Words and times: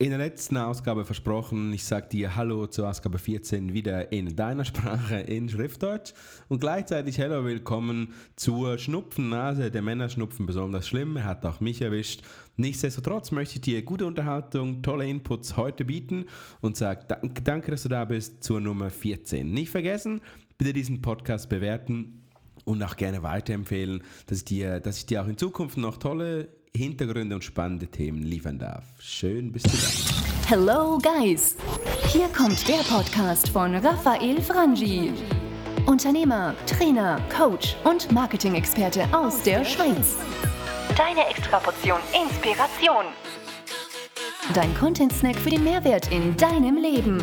In 0.00 0.10
der 0.10 0.18
letzten 0.18 0.56
Ausgabe 0.56 1.04
versprochen, 1.04 1.72
ich 1.72 1.82
sage 1.82 2.08
dir 2.10 2.36
Hallo 2.36 2.68
zur 2.68 2.88
Ausgabe 2.88 3.18
14 3.18 3.72
wieder 3.72 4.12
in 4.12 4.36
deiner 4.36 4.64
Sprache 4.64 5.16
in 5.18 5.48
Schriftdeutsch 5.48 6.12
und 6.46 6.60
gleichzeitig 6.60 7.18
Hallo 7.18 7.44
willkommen 7.44 8.14
zur 8.36 8.78
Schnupfennase. 8.78 9.72
Der 9.72 9.82
Männerschnupfen 9.82 10.46
besonders 10.46 10.86
schlimm, 10.86 11.16
er 11.16 11.24
hat 11.24 11.44
auch 11.44 11.58
mich 11.58 11.82
erwischt. 11.82 12.22
Nichtsdestotrotz 12.56 13.32
möchte 13.32 13.56
ich 13.56 13.62
dir 13.62 13.82
gute 13.82 14.06
Unterhaltung, 14.06 14.82
tolle 14.82 15.04
Inputs 15.08 15.56
heute 15.56 15.84
bieten 15.84 16.26
und 16.60 16.76
sage 16.76 17.04
danke, 17.08 17.42
danke, 17.42 17.72
dass 17.72 17.82
du 17.82 17.88
da 17.88 18.04
bist 18.04 18.44
zur 18.44 18.60
Nummer 18.60 18.90
14. 18.90 19.50
Nicht 19.50 19.70
vergessen, 19.70 20.20
bitte 20.58 20.74
diesen 20.74 21.02
Podcast 21.02 21.48
bewerten 21.48 22.22
und 22.64 22.80
auch 22.84 22.94
gerne 22.94 23.24
weiterempfehlen, 23.24 24.04
dass 24.28 24.38
ich 24.38 24.44
dir, 24.44 24.78
dass 24.78 24.98
ich 24.98 25.06
dir 25.06 25.24
auch 25.24 25.26
in 25.26 25.36
Zukunft 25.36 25.76
noch 25.76 25.96
tolle 25.96 26.56
Hintergründe 26.76 27.34
und 27.34 27.44
spannende 27.44 27.86
Themen 27.86 28.22
liefern 28.22 28.58
darf. 28.58 28.84
Schön 29.00 29.52
bist 29.52 29.66
du 29.66 29.70
da. 29.70 30.48
Hello 30.48 30.98
Guys! 30.98 31.56
Hier 32.06 32.28
kommt 32.28 32.66
der 32.68 32.82
Podcast 32.84 33.48
von 33.50 33.74
Raphael 33.74 34.40
Frangi. 34.40 35.12
Unternehmer, 35.86 36.54
Trainer, 36.66 37.20
Coach 37.34 37.76
und 37.84 38.10
Marketing-Experte 38.12 39.06
aus 39.12 39.42
der 39.42 39.64
Schweiz. 39.64 40.16
Deine 40.96 41.28
Extraportion 41.28 42.00
Inspiration. 42.12 43.04
Dein 44.54 44.74
Content-Snack 44.74 45.36
für 45.36 45.50
den 45.50 45.64
Mehrwert 45.64 46.10
in 46.10 46.36
deinem 46.36 46.76
Leben. 46.76 47.22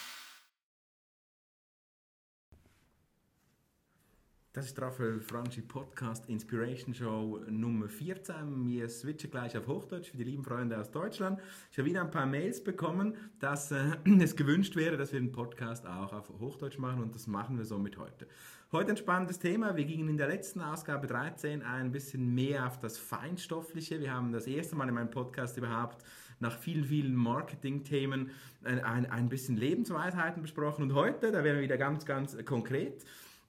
Das 4.61 4.69
ist 4.69 4.79
Raphael 4.79 5.19
Franchi 5.19 5.59
Podcast 5.59 6.29
Inspiration 6.29 6.93
Show 6.93 7.39
Nummer 7.49 7.89
14. 7.89 8.67
Wir 8.67 8.87
switchen 8.89 9.31
gleich 9.31 9.57
auf 9.57 9.65
Hochdeutsch 9.65 10.11
für 10.11 10.17
die 10.17 10.23
lieben 10.23 10.43
Freunde 10.43 10.79
aus 10.79 10.91
Deutschland. 10.91 11.39
Ich 11.71 11.79
habe 11.79 11.89
wieder 11.89 12.01
ein 12.01 12.11
paar 12.11 12.27
Mails 12.27 12.63
bekommen, 12.63 13.15
dass 13.39 13.71
äh, 13.71 13.97
es 14.21 14.35
gewünscht 14.35 14.75
wäre, 14.75 14.97
dass 14.97 15.13
wir 15.13 15.19
den 15.19 15.31
Podcast 15.31 15.87
auch 15.87 16.13
auf 16.13 16.29
Hochdeutsch 16.39 16.77
machen 16.77 17.01
und 17.01 17.15
das 17.15 17.25
machen 17.25 17.57
wir 17.57 17.65
somit 17.65 17.97
heute. 17.97 18.27
Heute 18.71 18.91
ein 18.91 18.97
spannendes 18.97 19.39
Thema. 19.39 19.75
Wir 19.75 19.85
gingen 19.85 20.07
in 20.09 20.17
der 20.17 20.27
letzten 20.27 20.61
Ausgabe 20.61 21.07
13 21.07 21.63
ein 21.63 21.91
bisschen 21.91 22.35
mehr 22.35 22.67
auf 22.67 22.79
das 22.79 22.99
Feinstoffliche. 22.99 23.99
Wir 23.99 24.13
haben 24.13 24.31
das 24.31 24.45
erste 24.45 24.75
Mal 24.75 24.87
in 24.89 24.93
meinem 24.93 25.09
Podcast 25.09 25.57
überhaupt 25.57 26.05
nach 26.39 26.55
vielen, 26.55 26.85
vielen 26.85 27.15
Marketing-Themen 27.15 28.29
ein, 28.63 28.83
ein, 28.83 29.09
ein 29.09 29.27
bisschen 29.27 29.57
Lebensweisheiten 29.57 30.43
besprochen 30.43 30.83
und 30.83 30.93
heute, 30.93 31.31
da 31.31 31.43
werden 31.43 31.55
wir 31.55 31.63
wieder 31.63 31.77
ganz, 31.77 32.05
ganz 32.05 32.37
konkret. 32.45 33.03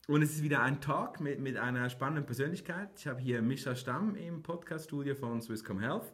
Und 0.08 0.20
es 0.20 0.32
ist 0.32 0.42
wieder 0.42 0.62
ein 0.62 0.80
Talk 0.80 1.20
mit, 1.20 1.38
mit 1.38 1.56
einer 1.56 1.88
spannenden 1.88 2.26
Persönlichkeit. 2.26 2.88
Ich 2.96 3.06
habe 3.06 3.20
hier 3.20 3.40
Mischa 3.40 3.76
Stamm 3.76 4.16
im 4.16 4.42
Podcast-Studio 4.42 5.14
von 5.14 5.40
Swisscom 5.40 5.78
Health. 5.78 6.10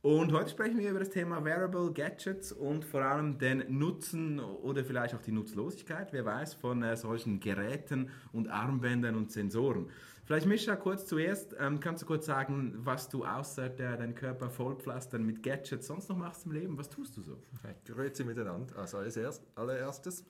Und 0.00 0.32
heute 0.32 0.48
sprechen 0.48 0.78
wir 0.78 0.88
über 0.88 1.00
das 1.00 1.10
Thema 1.10 1.44
Wearable 1.44 1.92
Gadgets 1.92 2.50
und 2.50 2.82
vor 2.86 3.02
allem 3.02 3.36
den 3.36 3.64
Nutzen 3.68 4.40
oder 4.40 4.86
vielleicht 4.86 5.14
auch 5.14 5.20
die 5.20 5.32
Nutzlosigkeit, 5.32 6.14
wer 6.14 6.24
weiß, 6.24 6.54
von 6.54 6.82
äh, 6.82 6.96
solchen 6.96 7.38
Geräten 7.38 8.08
und 8.32 8.48
Armbändern 8.48 9.16
und 9.16 9.30
Sensoren. 9.30 9.90
Vielleicht 10.24 10.46
Mischa, 10.46 10.74
kurz 10.74 11.04
zuerst, 11.04 11.54
ähm, 11.60 11.78
kannst 11.78 12.04
du 12.04 12.06
kurz 12.06 12.24
sagen, 12.24 12.72
was 12.78 13.10
du 13.10 13.26
außer 13.26 13.68
der, 13.68 13.98
deinen 13.98 14.14
Körper 14.14 14.48
vollpflastern 14.48 15.26
mit 15.26 15.42
Gadgets 15.42 15.88
sonst 15.88 16.08
noch 16.08 16.16
machst 16.16 16.46
im 16.46 16.52
Leben? 16.52 16.78
Was 16.78 16.88
tust 16.88 17.18
du 17.18 17.22
so? 17.22 17.36
Grüezi 17.84 18.24
miteinander. 18.24 18.78
Also 18.78 18.96
als 18.96 19.18
erst, 19.18 19.46
allererstes 19.56 20.24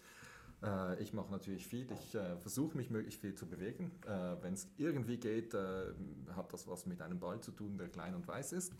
äh, 0.62 1.02
ich 1.02 1.12
mache 1.12 1.30
natürlich 1.30 1.66
viel, 1.66 1.86
ich 1.90 2.14
äh, 2.14 2.36
versuche 2.38 2.76
mich 2.76 2.90
möglichst 2.90 3.20
viel 3.20 3.34
zu 3.34 3.46
bewegen. 3.46 3.90
Äh, 4.06 4.42
Wenn 4.42 4.54
es 4.54 4.68
irgendwie 4.76 5.18
geht, 5.18 5.54
äh, 5.54 5.92
hat 6.34 6.52
das 6.52 6.66
was 6.66 6.86
mit 6.86 7.02
einem 7.02 7.18
Ball 7.18 7.40
zu 7.40 7.52
tun, 7.52 7.78
der 7.78 7.88
klein 7.88 8.14
und 8.14 8.26
weiß 8.26 8.52
ist. 8.52 8.72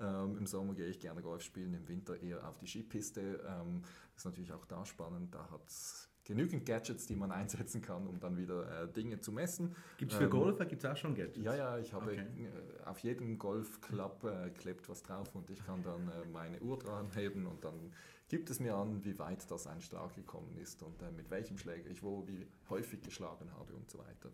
Ähm, 0.00 0.36
Im 0.36 0.46
Sommer 0.46 0.74
gehe 0.74 0.88
ich 0.88 1.00
gerne 1.00 1.22
Golf 1.22 1.42
spielen, 1.42 1.74
im 1.74 1.88
Winter 1.88 2.20
eher 2.20 2.48
auf 2.48 2.58
die 2.58 2.66
Skipiste. 2.66 3.40
Ähm, 3.46 3.82
ist 4.16 4.24
natürlich 4.24 4.52
auch 4.52 4.64
da 4.66 4.84
spannend, 4.84 5.34
da 5.34 5.50
hat 5.50 5.66
es 5.68 6.08
genügend 6.24 6.66
Gadgets, 6.66 7.06
die 7.06 7.16
man 7.16 7.30
einsetzen 7.32 7.82
kann, 7.82 8.06
um 8.06 8.18
dann 8.18 8.36
wieder 8.36 8.82
äh, 8.82 8.88
Dinge 8.88 9.20
zu 9.20 9.32
messen. 9.32 9.74
Gibt 9.98 10.12
es 10.12 10.18
für 10.18 10.24
ähm, 10.24 10.30
Golfer 10.30 10.64
gibt's 10.66 10.84
auch 10.84 10.96
schon 10.96 11.14
Gadgets? 11.14 11.44
Ja, 11.44 11.54
ja, 11.54 11.78
ich 11.78 11.92
habe 11.92 12.12
okay. 12.12 12.20
äh, 12.20 12.84
auf 12.84 12.98
jedem 13.00 13.38
Golfclub 13.38 14.24
äh, 14.24 14.50
klebt 14.50 14.88
was 14.88 15.02
drauf 15.02 15.34
und 15.34 15.50
ich 15.50 15.64
kann 15.64 15.82
dann 15.82 16.08
äh, 16.08 16.26
meine 16.32 16.60
Uhr 16.60 16.78
dran 16.78 17.10
heben 17.14 17.46
und 17.46 17.64
dann 17.64 17.92
gibt 18.28 18.50
es 18.50 18.58
mir 18.58 18.74
an, 18.74 19.04
wie 19.04 19.18
weit 19.18 19.48
das 19.50 19.66
ein 19.66 19.80
Schlag 19.80 20.14
gekommen 20.14 20.56
ist 20.56 20.82
und 20.82 21.00
äh, 21.02 21.10
mit 21.10 21.30
welchem 21.30 21.58
Schläger 21.58 21.90
ich 21.90 22.02
wo, 22.02 22.26
wie 22.26 22.46
häufig 22.70 23.02
geschlagen 23.02 23.50
habe 23.52 23.74
und 23.74 23.90
so 23.90 23.98
weiter. 23.98 24.30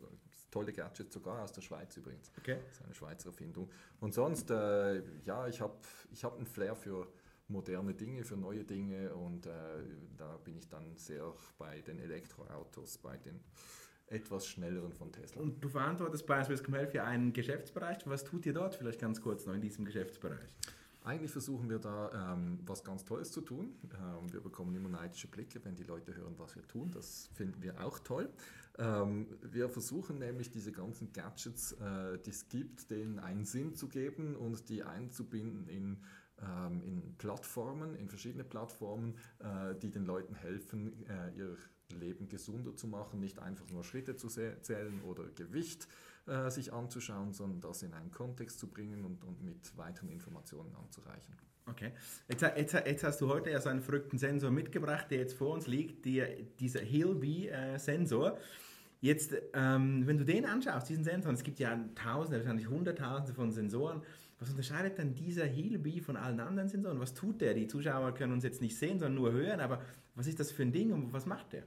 Tolle 0.50 0.72
Gadgets, 0.72 1.12
sogar 1.14 1.42
aus 1.42 1.52
der 1.52 1.60
Schweiz 1.60 1.96
übrigens. 1.96 2.32
Okay. 2.38 2.58
Das 2.66 2.78
ist 2.78 2.84
eine 2.84 2.94
Schweizer 2.94 3.28
Erfindung. 3.28 3.70
Und 4.00 4.14
sonst, 4.14 4.50
ja, 4.50 5.46
ich 5.46 5.60
habe 5.60 5.74
ich 6.10 6.24
hab 6.24 6.36
einen 6.36 6.46
Flair 6.46 6.74
für 6.74 7.06
moderne 7.50 7.94
Dinge, 7.94 8.24
für 8.24 8.36
neue 8.36 8.64
Dinge 8.64 9.14
und 9.14 9.46
äh, 9.46 9.50
da 10.16 10.36
bin 10.38 10.56
ich 10.56 10.68
dann 10.68 10.96
sehr 10.96 11.32
bei 11.58 11.80
den 11.80 11.98
Elektroautos, 11.98 12.98
bei 12.98 13.16
den 13.18 13.40
etwas 14.06 14.46
schnelleren 14.46 14.92
von 14.92 15.12
Tesla. 15.12 15.40
Und 15.40 15.62
du 15.62 15.68
verantwortest 15.68 16.26
bei 16.26 16.42
Swisscom 16.42 16.74
Health 16.74 16.94
ja 16.94 17.04
einen 17.04 17.32
Geschäftsbereich. 17.32 17.98
Was 18.06 18.24
tut 18.24 18.44
ihr 18.44 18.52
dort 18.52 18.74
vielleicht 18.74 19.00
ganz 19.00 19.20
kurz 19.20 19.46
noch 19.46 19.54
in 19.54 19.60
diesem 19.60 19.84
Geschäftsbereich? 19.84 20.56
Eigentlich 21.02 21.30
versuchen 21.30 21.70
wir 21.70 21.78
da 21.78 22.34
ähm, 22.34 22.58
was 22.66 22.84
ganz 22.84 23.04
Tolles 23.04 23.32
zu 23.32 23.40
tun. 23.40 23.74
Ähm, 23.84 24.32
wir 24.32 24.40
bekommen 24.40 24.74
immer 24.74 24.88
neidische 24.90 25.28
Blicke, 25.28 25.64
wenn 25.64 25.74
die 25.74 25.84
Leute 25.84 26.14
hören, 26.14 26.34
was 26.36 26.56
wir 26.56 26.66
tun. 26.66 26.90
Das 26.92 27.30
finden 27.34 27.62
wir 27.62 27.82
auch 27.82 27.98
toll. 28.00 28.28
Ähm, 28.78 29.26
wir 29.40 29.70
versuchen 29.70 30.18
nämlich 30.18 30.50
diese 30.50 30.72
ganzen 30.72 31.12
Gadgets, 31.12 31.72
äh, 31.72 32.18
die 32.18 32.30
es 32.30 32.48
gibt, 32.48 32.90
denen 32.90 33.18
einen 33.18 33.46
Sinn 33.46 33.74
zu 33.74 33.88
geben 33.88 34.36
und 34.36 34.68
die 34.68 34.82
einzubinden 34.82 35.68
in 35.68 35.98
ähm, 36.42 36.82
in 36.82 37.14
Plattformen, 37.18 37.94
in 37.96 38.08
verschiedene 38.08 38.44
Plattformen, 38.44 39.16
äh, 39.38 39.74
die 39.80 39.90
den 39.90 40.04
Leuten 40.04 40.34
helfen, 40.34 41.04
äh, 41.08 41.36
ihr 41.36 41.56
Leben 41.98 42.28
gesunder 42.28 42.74
zu 42.76 42.86
machen, 42.86 43.20
nicht 43.20 43.38
einfach 43.38 43.68
nur 43.70 43.84
Schritte 43.84 44.16
zu 44.16 44.28
zählen 44.28 45.00
oder 45.02 45.24
Gewicht 45.34 45.88
äh, 46.26 46.50
sich 46.50 46.72
anzuschauen, 46.72 47.32
sondern 47.32 47.60
das 47.60 47.82
in 47.82 47.92
einen 47.94 48.10
Kontext 48.10 48.58
zu 48.58 48.68
bringen 48.68 49.04
und, 49.04 49.24
und 49.24 49.42
mit 49.42 49.76
weiteren 49.76 50.10
Informationen 50.10 50.74
anzureichen. 50.76 51.34
Okay. 51.66 51.92
Jetzt, 52.28 52.42
jetzt, 52.42 52.72
jetzt, 52.72 53.04
hast 53.04 53.20
du 53.20 53.28
heute 53.28 53.50
ja 53.50 53.60
so 53.60 53.68
einen 53.68 53.80
verrückten 53.80 54.18
Sensor 54.18 54.50
mitgebracht, 54.50 55.10
der 55.10 55.18
jetzt 55.18 55.34
vor 55.34 55.54
uns 55.54 55.66
liegt, 55.66 56.04
die, 56.04 56.22
dieser 56.58 56.80
Hillbee-Sensor. 56.80 58.38
Jetzt, 59.00 59.34
ähm, 59.54 60.06
wenn 60.06 60.18
du 60.18 60.24
den 60.24 60.44
anschaust, 60.44 60.88
diesen 60.88 61.04
Sensor, 61.04 61.32
es 61.32 61.42
gibt 61.42 61.58
ja 61.58 61.78
Tausende, 61.94 62.38
wahrscheinlich 62.38 62.68
Hunderttausende 62.68 63.34
von 63.34 63.50
Sensoren, 63.50 64.02
was 64.40 64.48
unterscheidet 64.50 64.98
dann 64.98 65.14
dieser 65.14 65.44
Healbee 65.44 66.00
von 66.00 66.16
allen 66.16 66.40
anderen 66.40 66.68
Sensoren? 66.68 66.98
Was 66.98 67.14
tut 67.14 67.42
der? 67.42 67.54
Die 67.54 67.68
Zuschauer 67.68 68.12
können 68.14 68.32
uns 68.32 68.42
jetzt 68.42 68.62
nicht 68.62 68.76
sehen, 68.76 68.98
sondern 68.98 69.14
nur 69.14 69.32
hören, 69.32 69.60
aber 69.60 69.82
was 70.14 70.26
ist 70.26 70.40
das 70.40 70.50
für 70.50 70.62
ein 70.62 70.72
Ding 70.72 70.92
und 70.92 71.12
was 71.12 71.26
macht 71.26 71.52
der? 71.52 71.64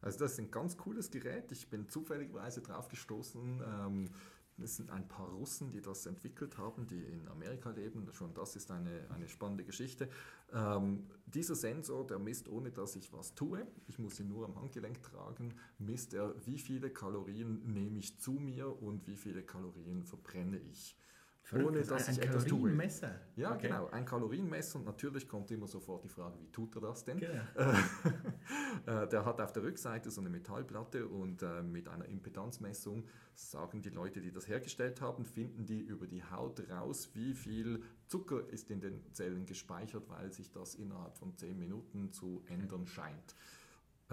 Also 0.00 0.18
das 0.18 0.32
ist 0.32 0.40
ein 0.40 0.50
ganz 0.50 0.76
cooles 0.76 1.10
Gerät. 1.10 1.50
Ich 1.52 1.70
bin 1.70 1.88
zufälligerweise 1.88 2.60
drauf 2.60 2.88
gestoßen. 2.88 3.62
Ähm, 3.64 4.10
es 4.62 4.76
sind 4.76 4.90
ein 4.90 5.08
paar 5.08 5.28
Russen, 5.30 5.70
die 5.70 5.80
das 5.80 6.06
entwickelt 6.06 6.58
haben, 6.58 6.86
die 6.86 7.02
in 7.02 7.26
Amerika 7.28 7.70
leben. 7.70 8.06
Schon 8.12 8.34
das 8.34 8.54
ist 8.56 8.70
eine, 8.70 9.08
eine 9.10 9.28
spannende 9.28 9.64
Geschichte. 9.64 10.08
Ähm, 10.52 11.06
dieser 11.26 11.54
Sensor, 11.54 12.06
der 12.06 12.18
misst, 12.18 12.48
ohne 12.48 12.70
dass 12.70 12.96
ich 12.96 13.12
was 13.12 13.34
tue, 13.34 13.66
ich 13.86 13.98
muss 13.98 14.20
ihn 14.20 14.28
nur 14.28 14.44
am 14.44 14.56
Handgelenk 14.60 15.02
tragen, 15.02 15.54
misst 15.78 16.14
er, 16.14 16.34
wie 16.44 16.58
viele 16.58 16.90
Kalorien 16.90 17.72
nehme 17.72 17.98
ich 17.98 18.18
zu 18.20 18.32
mir 18.32 18.80
und 18.82 19.06
wie 19.06 19.16
viele 19.16 19.42
Kalorien 19.42 20.04
verbrenne 20.04 20.58
ich. 20.58 20.96
Verrückt, 21.44 21.68
ohne 21.68 21.82
dass 21.82 22.08
ein, 22.08 22.14
ich 22.14 22.22
ein 22.22 22.28
etwas 22.28 22.44
tue. 22.44 22.52
Kalorienmesser. 22.52 23.20
Ja, 23.36 23.52
okay. 23.52 23.68
genau, 23.68 23.90
ein 23.90 24.06
Kalorienmesser 24.06 24.78
und 24.78 24.86
natürlich 24.86 25.28
kommt 25.28 25.50
immer 25.50 25.66
sofort 25.66 26.02
die 26.02 26.08
Frage, 26.08 26.40
wie 26.40 26.50
tut 26.50 26.74
er 26.74 26.80
das 26.80 27.04
denn? 27.04 27.18
Genau. 27.18 27.42
Äh, 28.86 29.08
der 29.08 29.24
hat 29.24 29.40
auf 29.40 29.52
der 29.52 29.62
Rückseite 29.62 30.10
so 30.10 30.20
eine 30.20 30.28
Metallplatte 30.28 31.06
und 31.06 31.42
äh, 31.42 31.62
mit 31.62 31.88
einer 31.88 32.04
Impedanzmessung 32.04 33.06
sagen 33.34 33.80
die 33.80 33.88
Leute, 33.88 34.20
die 34.20 34.30
das 34.30 34.46
hergestellt 34.46 35.00
haben, 35.00 35.24
finden 35.24 35.64
die 35.64 35.80
über 35.80 36.06
die 36.06 36.22
Haut 36.22 36.68
raus, 36.68 37.08
wie 37.14 37.32
viel 37.32 37.82
Zucker 38.06 38.46
ist 38.50 38.70
in 38.70 38.80
den 38.80 39.00
Zellen 39.12 39.46
gespeichert, 39.46 40.08
weil 40.08 40.32
sich 40.32 40.52
das 40.52 40.74
innerhalb 40.74 41.16
von 41.16 41.34
10 41.34 41.58
Minuten 41.58 42.12
zu 42.12 42.44
ändern 42.46 42.86
scheint. 42.86 43.34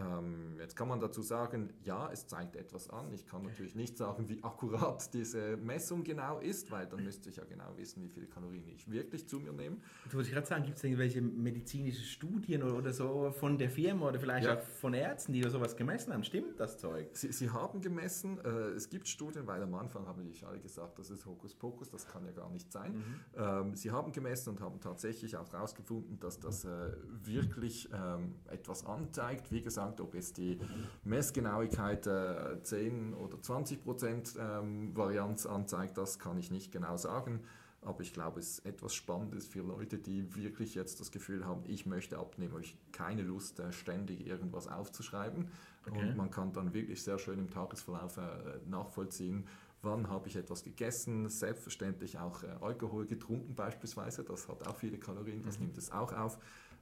Ähm, 0.02 0.58
jetzt 0.60 0.76
kann 0.76 0.88
man 0.88 1.00
dazu 1.00 1.22
sagen, 1.22 1.74
ja, 1.84 2.10
es 2.12 2.28
zeigt 2.28 2.56
etwas 2.56 2.90
an. 2.90 3.12
Ich 3.14 3.26
kann 3.26 3.44
natürlich 3.44 3.76
nicht 3.76 3.98
sagen, 3.98 4.28
wie 4.30 4.44
akkurat 4.44 5.14
diese 5.14 5.58
Messung 5.58 6.04
genau 6.04 6.40
ist, 6.40 6.72
weil 6.72 6.88
dann 6.88 7.04
müsste 7.04 7.30
ich 7.30 7.36
ja 7.36 7.44
genau 7.44 7.76
wissen, 7.78 8.02
wie 8.04 8.10
viele 8.10 8.28
Kalorien 8.28 8.68
ich 8.68 8.90
wirklich 8.90 9.28
zu 9.28 9.40
mir 9.40 9.52
nehme. 9.52 9.78
Du 10.10 10.18
wollte 10.18 10.32
gerade 10.32 10.48
sagen, 10.48 10.64
gibt 10.64 10.78
es 10.78 10.84
irgendwelche 10.84 11.22
medizinische 11.22 12.04
Studien 12.04 12.64
oder, 12.64 12.78
oder, 12.78 12.94
so 12.94 13.32
von 13.32 13.58
der 13.58 13.70
Firma 13.70 14.10
oder 14.10 14.20
vielleicht 14.20 14.48
ja. 14.48 14.58
auch 14.58 14.62
von 14.62 14.94
Ärzten, 14.94 15.34
die 15.34 15.44
sowas 15.44 15.76
gemessen 15.76 16.14
haben? 16.14 16.24
Stimmt 16.24 16.60
das 16.60 16.78
Zeug? 16.78 17.10
Sie, 17.14 17.32
sie 17.32 17.50
haben 17.50 17.82
gemessen, 17.82 18.40
äh, 18.44 18.50
es 18.72 18.90
gibt 18.90 19.08
Studien, 19.08 19.48
weil 19.48 19.62
am 19.62 19.74
Anfang 19.76 20.08
haben 20.08 20.20
natürlich 20.20 20.46
alle 20.46 20.60
gesagt, 20.60 21.00
das 21.00 21.10
ist 21.10 21.26
Hokuspokus, 21.26 21.90
das 21.90 22.08
kann 22.08 22.26
ja 22.26 22.32
gar 22.32 22.50
nicht 22.50 22.72
sein. 22.72 22.94
Mhm. 22.94 23.20
Ähm, 23.36 23.76
sie 23.76 23.92
haben 23.92 24.12
gemessen 24.12 24.50
und 24.50 24.62
haben 24.62 24.80
tatsächlich 24.80 25.36
auch 25.38 25.52
herausgefunden, 25.52 26.20
dass 26.20 26.40
das 26.40 26.66
äh, 26.66 26.92
wirklich 27.24 27.90
ähm, 27.94 28.36
etwas 28.48 28.86
anzeigt. 28.86 29.52
Wie 29.52 29.62
gesagt, 29.62 29.91
ob 30.00 30.16
jetzt 30.16 30.38
die 30.38 30.60
Messgenauigkeit 31.04 32.08
äh, 32.08 32.62
10 32.62 33.14
oder 33.16 33.42
20 33.42 33.84
Prozent 33.84 34.34
ähm, 34.40 34.96
Varianz 34.96 35.46
anzeigt, 35.46 35.98
das 35.98 36.20
kann 36.20 36.38
ich 36.38 36.52
nicht 36.52 36.72
genau 36.72 36.98
sagen. 36.98 37.42
Aber 37.84 38.02
ich 38.02 38.14
glaube, 38.14 38.40
es 38.40 38.60
ist 38.60 38.66
etwas 38.66 38.94
Spannendes 38.94 39.48
für 39.48 39.62
Leute, 39.62 39.98
die 39.98 40.36
wirklich 40.36 40.76
jetzt 40.76 41.00
das 41.00 41.12
Gefühl 41.12 41.46
haben, 41.46 41.64
ich 41.66 41.88
möchte 41.88 42.20
abnehmen, 42.20 42.54
habe 42.54 42.62
ich 42.62 42.78
keine 42.92 43.24
Lust, 43.24 43.60
äh, 43.60 43.74
ständig 43.74 44.28
irgendwas 44.28 44.68
aufzuschreiben. 44.68 45.48
Okay. 45.88 46.00
Und 46.00 46.16
man 46.16 46.30
kann 46.30 46.54
dann 46.54 46.74
wirklich 46.74 47.02
sehr 47.02 47.18
schön 47.18 47.40
im 47.40 47.50
Tagesverlauf 47.50 48.18
äh, 48.18 48.22
nachvollziehen, 48.70 49.48
wann 49.82 50.10
habe 50.10 50.28
ich 50.28 50.36
etwas 50.36 50.64
gegessen, 50.64 51.28
selbstverständlich 51.30 52.20
auch 52.20 52.44
äh, 52.44 52.48
Alkohol 52.62 53.06
getrunken 53.06 53.56
beispielsweise, 53.56 54.24
das 54.24 54.48
hat 54.48 54.68
auch 54.68 54.76
viele 54.76 54.98
Kalorien, 54.98 55.42
das 55.44 55.58
mhm. 55.58 55.66
nimmt 55.66 55.78
es 55.78 55.92
auch 55.92 56.14
auf. 56.14 56.38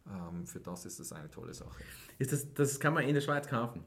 Ähm, 0.07 0.45
für 0.45 0.59
das 0.59 0.85
ist 0.85 0.99
es 0.99 1.11
eine 1.11 1.29
tolle 1.29 1.53
Sache. 1.53 1.83
Ist 2.17 2.31
das, 2.31 2.53
das 2.53 2.79
kann 2.79 2.93
man 2.93 3.03
in 3.03 3.13
der 3.13 3.21
Schweiz 3.21 3.47
kaufen? 3.47 3.83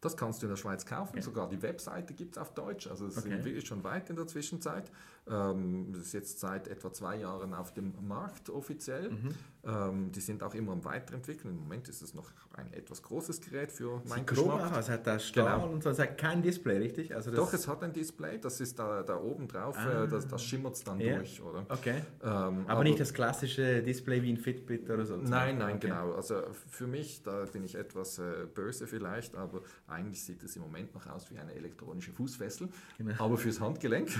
Das 0.00 0.16
kannst 0.16 0.42
du 0.42 0.46
in 0.46 0.50
der 0.50 0.56
Schweiz 0.56 0.84
kaufen, 0.84 1.14
okay. 1.14 1.22
sogar 1.22 1.48
die 1.48 1.60
Webseite 1.62 2.12
gibt 2.12 2.36
es 2.36 2.38
auf 2.38 2.52
Deutsch, 2.52 2.86
also 2.86 3.06
es 3.06 3.16
okay. 3.16 3.30
sind 3.30 3.44
wirklich 3.44 3.66
schon 3.66 3.82
weit 3.82 4.10
in 4.10 4.16
der 4.16 4.26
Zwischenzeit. 4.26 4.90
Ähm, 5.28 5.88
das 5.92 6.02
ist 6.02 6.12
jetzt 6.12 6.38
seit 6.38 6.68
etwa 6.68 6.92
zwei 6.92 7.16
Jahren 7.16 7.54
auf 7.54 7.72
dem 7.72 7.94
Markt 8.06 8.50
offiziell. 8.50 9.10
Mhm. 9.10 9.34
Ähm, 9.64 10.12
die 10.12 10.20
sind 10.20 10.42
auch 10.42 10.54
immer 10.54 10.72
am 10.72 10.84
Weiterentwickeln. 10.84 11.54
Im 11.54 11.60
Moment 11.60 11.88
ist 11.88 12.02
es 12.02 12.14
noch 12.14 12.30
ein 12.56 12.72
etwas 12.72 13.02
großes 13.02 13.40
Gerät 13.40 13.70
für 13.72 14.00
mein 14.08 14.24
Geschmack. 14.24 14.72
Aus, 14.72 14.78
es 14.78 14.88
hat 14.88 15.06
da 15.06 15.18
Stahl 15.18 15.60
genau. 15.60 15.72
und 15.72 15.82
so, 15.82 15.90
es 15.90 15.98
hat 15.98 16.16
kein 16.18 16.42
Display, 16.42 16.78
richtig? 16.78 17.14
Also 17.14 17.30
Doch, 17.30 17.52
es 17.52 17.68
hat 17.68 17.82
ein 17.82 17.92
Display, 17.92 18.38
das 18.38 18.60
ist 18.60 18.78
da, 18.78 19.02
da 19.02 19.20
oben 19.20 19.46
drauf, 19.46 19.76
äh, 19.76 19.88
ah. 19.88 20.06
das, 20.06 20.26
das 20.26 20.42
schimmert 20.42 20.86
dann 20.86 21.00
ja. 21.00 21.16
durch, 21.16 21.40
oder? 21.42 21.66
Okay. 21.68 22.02
Ähm, 22.22 22.28
aber, 22.28 22.64
aber, 22.68 22.84
nicht 22.84 23.00
das 23.00 23.12
klassische 23.12 23.82
Display 23.82 24.22
wie 24.22 24.32
ein 24.32 24.38
Fitbit 24.38 24.88
oder 24.90 25.04
so? 25.04 25.16
Nein, 25.16 25.58
nein, 25.58 25.76
okay. 25.76 25.88
genau. 25.88 26.12
Also 26.12 26.42
für 26.70 26.86
mich, 26.86 27.22
da 27.22 27.44
bin 27.44 27.64
ich 27.64 27.74
etwas 27.74 28.18
äh, 28.18 28.46
böse 28.52 28.86
vielleicht, 28.86 29.34
aber 29.36 29.60
eigentlich 29.86 30.22
sieht 30.22 30.42
es 30.42 30.56
im 30.56 30.62
Moment 30.62 30.94
noch 30.94 31.06
aus 31.06 31.30
wie 31.30 31.38
eine 31.38 31.54
elektronische 31.54 32.12
Fußfessel, 32.12 32.68
genau. 32.98 33.14
aber 33.18 33.36
fürs 33.36 33.60
Handgelenk. 33.60 34.08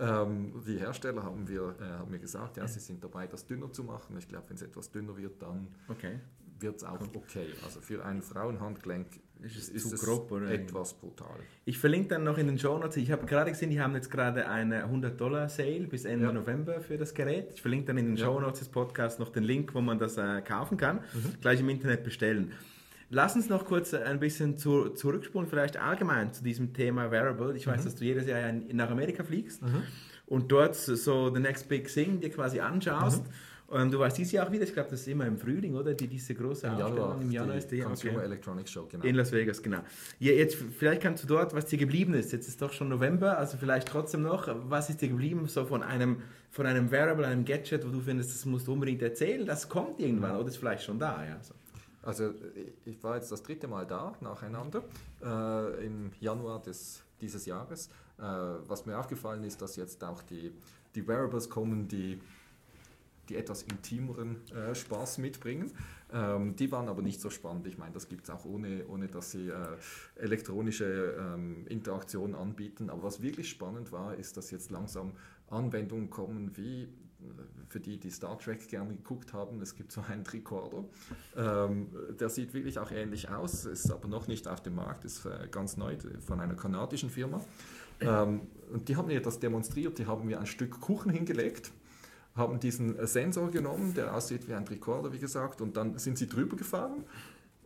Ähm, 0.00 0.62
die 0.66 0.78
Hersteller 0.78 1.22
haben, 1.22 1.46
wir, 1.46 1.74
äh, 1.78 1.84
haben 1.84 2.10
mir 2.10 2.18
gesagt, 2.18 2.56
ja, 2.56 2.66
sie 2.66 2.80
sind 2.80 3.04
dabei, 3.04 3.26
das 3.26 3.44
dünner 3.44 3.70
zu 3.70 3.84
machen. 3.84 4.16
Ich 4.16 4.26
glaube, 4.26 4.48
wenn 4.48 4.56
es 4.56 4.62
etwas 4.62 4.90
dünner 4.90 5.14
wird, 5.14 5.42
dann 5.42 5.68
okay. 5.88 6.20
Wird 6.62 6.76
es 6.76 6.84
auch 6.84 7.00
okay. 7.14 7.46
Also 7.64 7.80
für 7.80 8.04
ein 8.04 8.22
Frauenhandgelenk 8.22 9.06
ist 9.42 9.56
es, 9.56 9.68
ist 9.68 9.92
es 9.92 10.04
grob, 10.04 10.30
etwas 10.48 10.94
brutal. 10.94 11.40
Ich 11.64 11.78
verlinke 11.78 12.08
dann 12.08 12.24
noch 12.24 12.38
in 12.38 12.46
den 12.46 12.58
Show 12.58 12.78
Notes. 12.78 12.96
Ich 12.96 13.10
habe 13.10 13.26
gerade 13.26 13.50
gesehen, 13.50 13.70
die 13.70 13.80
haben 13.80 13.94
jetzt 13.94 14.10
gerade 14.10 14.48
eine 14.48 14.84
100 14.84 15.20
Dollar 15.20 15.48
Sale 15.48 15.86
bis 15.86 16.04
Ende 16.04 16.26
ja. 16.26 16.32
November 16.32 16.80
für 16.80 16.98
das 16.98 17.14
Gerät. 17.14 17.52
Ich 17.54 17.62
verlinke 17.62 17.86
dann 17.86 17.98
in 17.98 18.06
den 18.06 18.16
ja. 18.16 18.26
Show 18.26 18.40
Notes 18.40 18.60
des 18.60 18.68
Podcasts 18.68 19.18
noch 19.18 19.30
den 19.30 19.44
Link, 19.44 19.74
wo 19.74 19.80
man 19.80 19.98
das 19.98 20.16
äh, 20.18 20.42
kaufen 20.42 20.76
kann. 20.76 20.96
Mhm. 20.96 21.40
Gleich 21.40 21.60
im 21.60 21.68
Internet 21.68 22.04
bestellen. 22.04 22.52
Lass 23.12 23.34
uns 23.34 23.48
noch 23.48 23.64
kurz 23.64 23.92
ein 23.92 24.20
bisschen 24.20 24.56
zu, 24.56 24.90
zurückspulen, 24.90 25.48
vielleicht 25.48 25.76
allgemein 25.76 26.32
zu 26.32 26.44
diesem 26.44 26.72
Thema 26.72 27.10
Wearable. 27.10 27.56
Ich 27.56 27.66
weiß, 27.66 27.80
mhm. 27.80 27.84
dass 27.84 27.96
du 27.96 28.04
jedes 28.04 28.26
Jahr 28.26 28.52
nach 28.52 28.90
Amerika 28.90 29.24
fliegst 29.24 29.62
mhm. 29.62 29.82
und 30.26 30.52
dort 30.52 30.76
so 30.76 31.34
The 31.34 31.40
Next 31.40 31.68
Big 31.68 31.88
Thing 31.88 32.20
dir 32.20 32.30
quasi 32.30 32.60
anschaust. 32.60 33.24
Mhm. 33.24 33.30
Und 33.70 33.92
du 33.92 34.00
warst 34.00 34.18
dieses 34.18 34.32
Jahr 34.32 34.48
auch 34.48 34.50
wieder, 34.50 34.64
ich 34.64 34.72
glaube, 34.72 34.90
das 34.90 35.02
ist 35.02 35.06
immer 35.06 35.24
im 35.26 35.38
Frühling, 35.38 35.76
oder? 35.76 35.94
Die, 35.94 36.08
diese 36.08 36.34
große 36.34 36.66
Im 36.66 36.76
Januar, 36.76 37.20
Im 37.20 37.30
Januar 37.30 37.56
ist 37.56 37.70
die 37.70 37.78
Consumer 37.78 38.16
okay. 38.16 38.24
Electronics 38.24 38.72
Show, 38.72 38.88
genau. 38.90 39.04
In 39.04 39.14
Las 39.14 39.30
Vegas, 39.30 39.62
genau. 39.62 39.78
Ja, 40.18 40.32
jetzt, 40.32 40.56
vielleicht 40.56 41.00
kannst 41.00 41.22
du 41.22 41.28
dort, 41.28 41.54
was 41.54 41.66
dir 41.66 41.78
geblieben 41.78 42.14
ist. 42.14 42.32
Jetzt 42.32 42.48
ist 42.48 42.60
doch 42.60 42.72
schon 42.72 42.88
November, 42.88 43.38
also 43.38 43.56
vielleicht 43.58 43.86
trotzdem 43.86 44.22
noch, 44.22 44.48
was 44.68 44.90
ist 44.90 45.00
dir 45.00 45.08
geblieben 45.08 45.46
so 45.46 45.64
von 45.64 45.84
einem, 45.84 46.20
von 46.50 46.66
einem 46.66 46.90
Wearable, 46.90 47.24
einem 47.24 47.44
Gadget, 47.44 47.86
wo 47.86 47.92
du 47.92 48.00
findest, 48.00 48.34
das 48.34 48.44
musst 48.44 48.66
du 48.66 48.72
unbedingt 48.72 49.02
erzählen, 49.02 49.46
das 49.46 49.68
kommt 49.68 50.00
irgendwann, 50.00 50.34
oder 50.34 50.48
ist 50.48 50.56
vielleicht 50.56 50.82
schon 50.82 50.98
da, 50.98 51.24
ja. 51.24 51.38
So. 51.40 51.54
Also 52.02 52.34
ich 52.84 53.00
war 53.04 53.16
jetzt 53.16 53.30
das 53.30 53.40
dritte 53.40 53.68
Mal 53.68 53.86
da, 53.86 54.14
nacheinander, 54.20 54.82
äh, 55.22 55.86
im 55.86 56.10
Januar 56.18 56.60
des, 56.60 57.04
dieses 57.20 57.46
Jahres. 57.46 57.88
Äh, 58.18 58.22
was 58.66 58.84
mir 58.84 58.98
aufgefallen 58.98 59.44
ist, 59.44 59.62
dass 59.62 59.76
jetzt 59.76 60.02
auch 60.02 60.22
die, 60.22 60.50
die 60.96 61.06
Wearables 61.06 61.48
kommen, 61.48 61.86
die, 61.86 62.20
die 63.30 63.36
etwas 63.36 63.62
intimeren 63.62 64.36
äh, 64.50 64.74
Spaß 64.74 65.18
mitbringen. 65.18 65.70
Ähm, 66.12 66.56
die 66.56 66.70
waren 66.72 66.88
aber 66.88 67.02
nicht 67.02 67.20
so 67.20 67.30
spannend. 67.30 67.66
Ich 67.66 67.78
meine, 67.78 67.92
das 67.92 68.08
gibt 68.08 68.24
es 68.24 68.30
auch 68.30 68.44
ohne, 68.44 68.86
ohne, 68.88 69.06
dass 69.06 69.30
sie 69.30 69.48
äh, 69.48 69.76
elektronische 70.16 71.16
ähm, 71.18 71.66
Interaktionen 71.68 72.34
anbieten. 72.34 72.90
Aber 72.90 73.04
was 73.04 73.22
wirklich 73.22 73.48
spannend 73.48 73.92
war, 73.92 74.14
ist, 74.16 74.36
dass 74.36 74.50
jetzt 74.50 74.70
langsam 74.70 75.12
Anwendungen 75.48 76.10
kommen 76.10 76.56
wie 76.56 76.88
für 77.68 77.80
die, 77.80 77.98
die 77.98 78.10
Star 78.10 78.38
Trek 78.38 78.66
gerne 78.68 78.94
geguckt 78.94 79.32
haben, 79.32 79.60
es 79.60 79.74
gibt 79.74 79.92
so 79.92 80.00
einen 80.00 80.24
Tricorder. 80.24 80.84
Ähm, 81.36 81.88
der 82.18 82.28
sieht 82.28 82.54
wirklich 82.54 82.78
auch 82.78 82.90
ähnlich 82.90 83.28
aus, 83.28 83.64
ist 83.64 83.90
aber 83.90 84.08
noch 84.08 84.26
nicht 84.26 84.48
auf 84.48 84.62
dem 84.62 84.76
Markt, 84.76 85.04
ist 85.04 85.24
äh, 85.26 85.48
ganz 85.50 85.76
neu 85.76 85.96
von 86.26 86.40
einer 86.40 86.54
kanadischen 86.54 87.10
Firma. 87.10 87.40
Ähm, 88.00 88.40
und 88.72 88.88
die 88.88 88.96
haben 88.96 89.08
mir 89.08 89.20
das 89.20 89.38
demonstriert, 89.38 89.98
die 89.98 90.06
haben 90.06 90.26
mir 90.26 90.40
ein 90.40 90.46
Stück 90.46 90.80
Kuchen 90.80 91.12
hingelegt, 91.12 91.70
haben 92.40 92.58
diesen 92.58 93.06
Sensor 93.06 93.52
genommen, 93.52 93.94
der 93.94 94.12
aussieht 94.12 94.48
wie 94.48 94.54
ein 94.54 94.66
Tricorder, 94.66 95.12
wie 95.12 95.20
gesagt, 95.20 95.60
und 95.60 95.76
dann 95.76 95.96
sind 95.98 96.18
sie 96.18 96.26
drüber 96.26 96.56
gefahren 96.56 97.04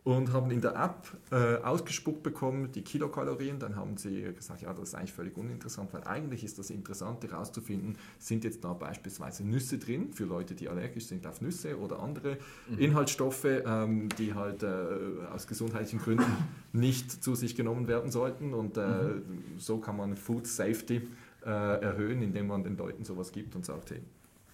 und 0.05 0.31
haben 0.31 0.51
in 0.51 0.61
der 0.61 0.75
App 0.75 1.07
äh, 1.31 1.63
ausgespuckt 1.63 2.21
bekommen 2.21 2.71
die 2.71 2.83
Kilokalorien. 2.83 3.57
Dann 3.57 3.75
haben 3.75 3.97
sie 3.97 4.21
gesagt, 4.35 4.61
ja, 4.61 4.71
das 4.71 4.89
ist 4.89 4.95
eigentlich 4.95 5.13
völlig 5.13 5.35
uninteressant, 5.35 5.91
weil 5.93 6.03
eigentlich 6.03 6.43
ist 6.43 6.59
das 6.59 6.69
Interessante 6.69 7.27
herauszufinden, 7.27 7.97
sind 8.19 8.43
jetzt 8.43 8.63
da 8.63 8.73
beispielsweise 8.73 9.43
Nüsse 9.43 9.79
drin 9.79 10.13
für 10.13 10.25
Leute, 10.25 10.53
die 10.53 10.69
allergisch 10.69 11.07
sind 11.07 11.25
auf 11.25 11.41
Nüsse 11.41 11.79
oder 11.79 11.99
andere 12.01 12.37
mhm. 12.69 12.77
Inhaltsstoffe, 12.77 13.45
ähm, 13.45 14.09
die 14.19 14.35
halt 14.35 14.61
äh, 14.61 14.85
aus 15.33 15.47
gesundheitlichen 15.47 15.97
Gründen 15.97 16.37
nicht 16.71 17.23
zu 17.23 17.33
sich 17.33 17.55
genommen 17.55 17.87
werden 17.87 18.11
sollten. 18.11 18.53
Und 18.53 18.77
äh, 18.77 18.81
mhm. 18.81 19.23
so 19.57 19.79
kann 19.79 19.97
man 19.97 20.17
Food 20.17 20.45
Safety 20.45 21.01
äh, 21.43 21.49
erhöhen, 21.49 22.21
indem 22.21 22.45
man 22.45 22.63
den 22.63 22.77
Leuten 22.77 23.05
sowas 23.05 23.31
gibt 23.31 23.55
und 23.55 23.65
sagt, 23.65 23.89
hey, 23.89 24.01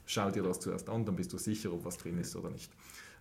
schau 0.06 0.31
dir 0.31 0.44
das 0.44 0.59
zuerst 0.59 0.89
an, 0.89 1.06
dann 1.06 1.15
bist 1.15 1.33
du 1.33 1.38
sicher, 1.38 1.71
ob 1.71 1.86
was 1.86 1.98
drin 1.98 2.18
ist 2.18 2.36
oder 2.36 2.50
nicht. 2.50 2.71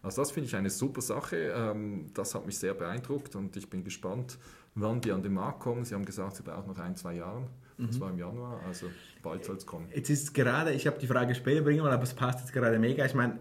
Also 0.03 0.23
das 0.23 0.31
finde 0.31 0.49
ich 0.49 0.57
eine 0.57 0.71
super 0.71 1.03
Sache. 1.03 1.53
Ähm, 1.55 2.07
das 2.15 2.35
hat 2.35 2.47
mich 2.47 2.59
sehr 2.59 2.75
beeindruckt 2.75 3.37
und 3.37 3.57
ich 3.57 3.69
bin 3.69 3.85
gespannt, 3.85 4.39
wann 4.75 5.01
die 5.01 5.13
an 5.13 5.23
den 5.23 5.35
Markt 5.35 5.61
kommen. 5.61 5.85
Sie 5.85 5.95
haben 5.95 6.05
gesagt, 6.05 6.37
sie 6.37 6.43
brauchen 6.43 6.69
noch 6.69 6.79
ein, 6.79 6.97
zwei 6.97 7.15
Jahre. 7.15 7.47
Das 7.77 7.97
mhm. 7.97 8.01
war 8.01 8.11
im 8.11 8.19
Januar, 8.19 8.61
also 8.67 8.87
bald 9.23 9.45
soll 9.45 9.57
es 9.57 9.65
kommen. 9.65 9.89
Jetzt 9.95 10.11
ist 10.11 10.35
gerade, 10.35 10.73
ich 10.73 10.87
habe 10.87 10.99
die 10.99 11.07
Frage 11.07 11.35
später 11.35 11.63
bringen 11.63 11.83
wollen, 11.83 11.93
aber 11.93 12.03
es 12.03 12.13
passt 12.13 12.41
jetzt 12.41 12.53
gerade 12.53 12.79
mega. 12.79 13.07
Ich 13.07 13.15
meine, 13.15 13.39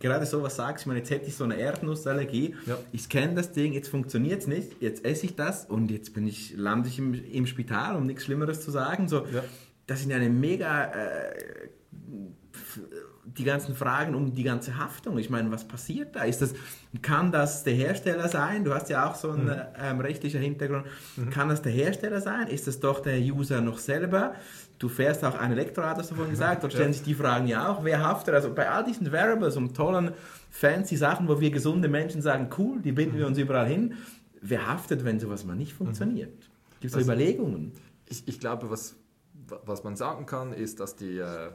gerade 0.00 0.24
so 0.24 0.42
was 0.42 0.56
sagst, 0.56 0.84
ich 0.84 0.86
meine, 0.86 1.00
jetzt 1.00 1.10
hätte 1.10 1.26
ich 1.26 1.36
so 1.36 1.44
eine 1.44 1.56
Erdnussallergie, 1.56 2.54
ja. 2.64 2.78
ich 2.92 3.02
scanne 3.02 3.34
das 3.34 3.52
Ding, 3.52 3.74
jetzt 3.74 3.88
funktioniert 3.88 4.40
es 4.40 4.46
nicht, 4.46 4.80
jetzt 4.80 5.04
esse 5.04 5.26
ich 5.26 5.36
das 5.36 5.66
und 5.66 5.90
jetzt 5.90 6.14
bin 6.14 6.26
ich, 6.26 6.56
lande 6.56 6.88
ich 6.88 6.98
im, 6.98 7.12
im 7.12 7.46
Spital, 7.46 7.96
um 7.96 8.06
nichts 8.06 8.24
Schlimmeres 8.24 8.62
zu 8.62 8.70
sagen. 8.70 9.08
So, 9.08 9.26
ja. 9.26 9.44
Das 9.86 10.00
sind 10.00 10.12
eine 10.12 10.30
mega 10.30 10.86
äh, 10.86 11.68
die 13.24 13.44
ganzen 13.44 13.74
Fragen 13.74 14.14
um 14.14 14.34
die 14.34 14.42
ganze 14.42 14.78
Haftung. 14.78 15.18
Ich 15.18 15.30
meine, 15.30 15.50
was 15.50 15.66
passiert 15.66 16.14
da? 16.14 16.22
Ist 16.22 16.42
das, 16.42 16.54
kann 17.02 17.32
das 17.32 17.64
der 17.64 17.74
Hersteller 17.74 18.28
sein? 18.28 18.64
Du 18.64 18.72
hast 18.72 18.88
ja 18.88 19.08
auch 19.08 19.14
so 19.14 19.30
einen 19.30 19.46
mhm. 19.46 19.62
ähm, 19.82 20.00
rechtlichen 20.00 20.40
Hintergrund. 20.40 20.86
Mhm. 21.16 21.30
Kann 21.30 21.48
das 21.48 21.62
der 21.62 21.72
Hersteller 21.72 22.20
sein? 22.20 22.48
Ist 22.48 22.66
das 22.66 22.80
doch 22.80 23.00
der 23.00 23.18
User 23.18 23.60
noch 23.60 23.78
selber? 23.78 24.34
Du 24.78 24.88
fährst 24.88 25.24
auch 25.24 25.38
ein 25.38 25.52
Elektroauto, 25.52 25.98
hast 25.98 26.10
du 26.10 26.14
vorhin 26.14 26.30
gesagt. 26.32 26.62
Dort 26.62 26.72
stellen 26.72 26.90
ja. 26.90 26.94
sich 26.94 27.02
die 27.02 27.14
Fragen 27.14 27.46
ja 27.46 27.68
auch. 27.68 27.84
Wer 27.84 28.02
haftet? 28.02 28.34
Also 28.34 28.52
bei 28.52 28.70
all 28.70 28.84
diesen 28.84 29.10
Variables 29.10 29.56
und 29.56 29.76
tollen, 29.76 30.12
fancy 30.50 30.96
Sachen, 30.96 31.28
wo 31.28 31.40
wir 31.40 31.50
gesunde 31.50 31.88
Menschen 31.88 32.22
sagen, 32.22 32.50
cool, 32.58 32.80
die 32.80 32.92
binden 32.92 33.16
mhm. 33.16 33.20
wir 33.20 33.26
uns 33.26 33.38
überall 33.38 33.66
hin. 33.66 33.94
Wer 34.40 34.66
haftet, 34.66 35.04
wenn 35.04 35.18
sowas 35.18 35.44
mal 35.44 35.56
nicht 35.56 35.72
funktioniert? 35.72 36.48
Gibt 36.80 36.92
es 36.92 36.92
da 36.92 37.00
Überlegungen? 37.00 37.72
Ich, 38.08 38.28
ich 38.28 38.38
glaube, 38.38 38.70
was 38.70 38.96
was 39.64 39.84
man 39.84 39.96
sagen 39.96 40.26
kann, 40.26 40.52
ist, 40.52 40.80
dass 40.80 40.96
die, 40.96 41.18
äh, 41.18 41.50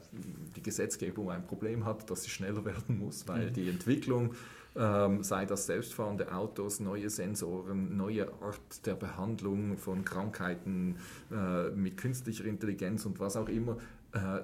die 0.55 0.63
Gesetzgebung 0.63 1.31
ein 1.31 1.45
Problem 1.45 1.85
hat, 1.85 2.09
dass 2.09 2.23
sie 2.23 2.29
schneller 2.29 2.63
werden 2.65 2.99
muss, 2.99 3.27
weil 3.27 3.49
mhm. 3.49 3.53
die 3.53 3.69
Entwicklung, 3.69 4.35
ähm, 4.75 5.23
sei 5.23 5.45
das 5.45 5.65
selbstfahrende 5.65 6.33
Autos, 6.33 6.79
neue 6.79 7.09
Sensoren, 7.09 7.97
neue 7.97 8.31
Art 8.41 8.85
der 8.85 8.95
Behandlung 8.95 9.77
von 9.77 10.05
Krankheiten 10.05 10.97
äh, 11.31 11.69
mit 11.71 11.97
künstlicher 11.97 12.45
Intelligenz 12.45 13.05
und 13.05 13.19
was 13.19 13.35
auch 13.35 13.49
immer, 13.49 13.77
äh, 14.13 14.41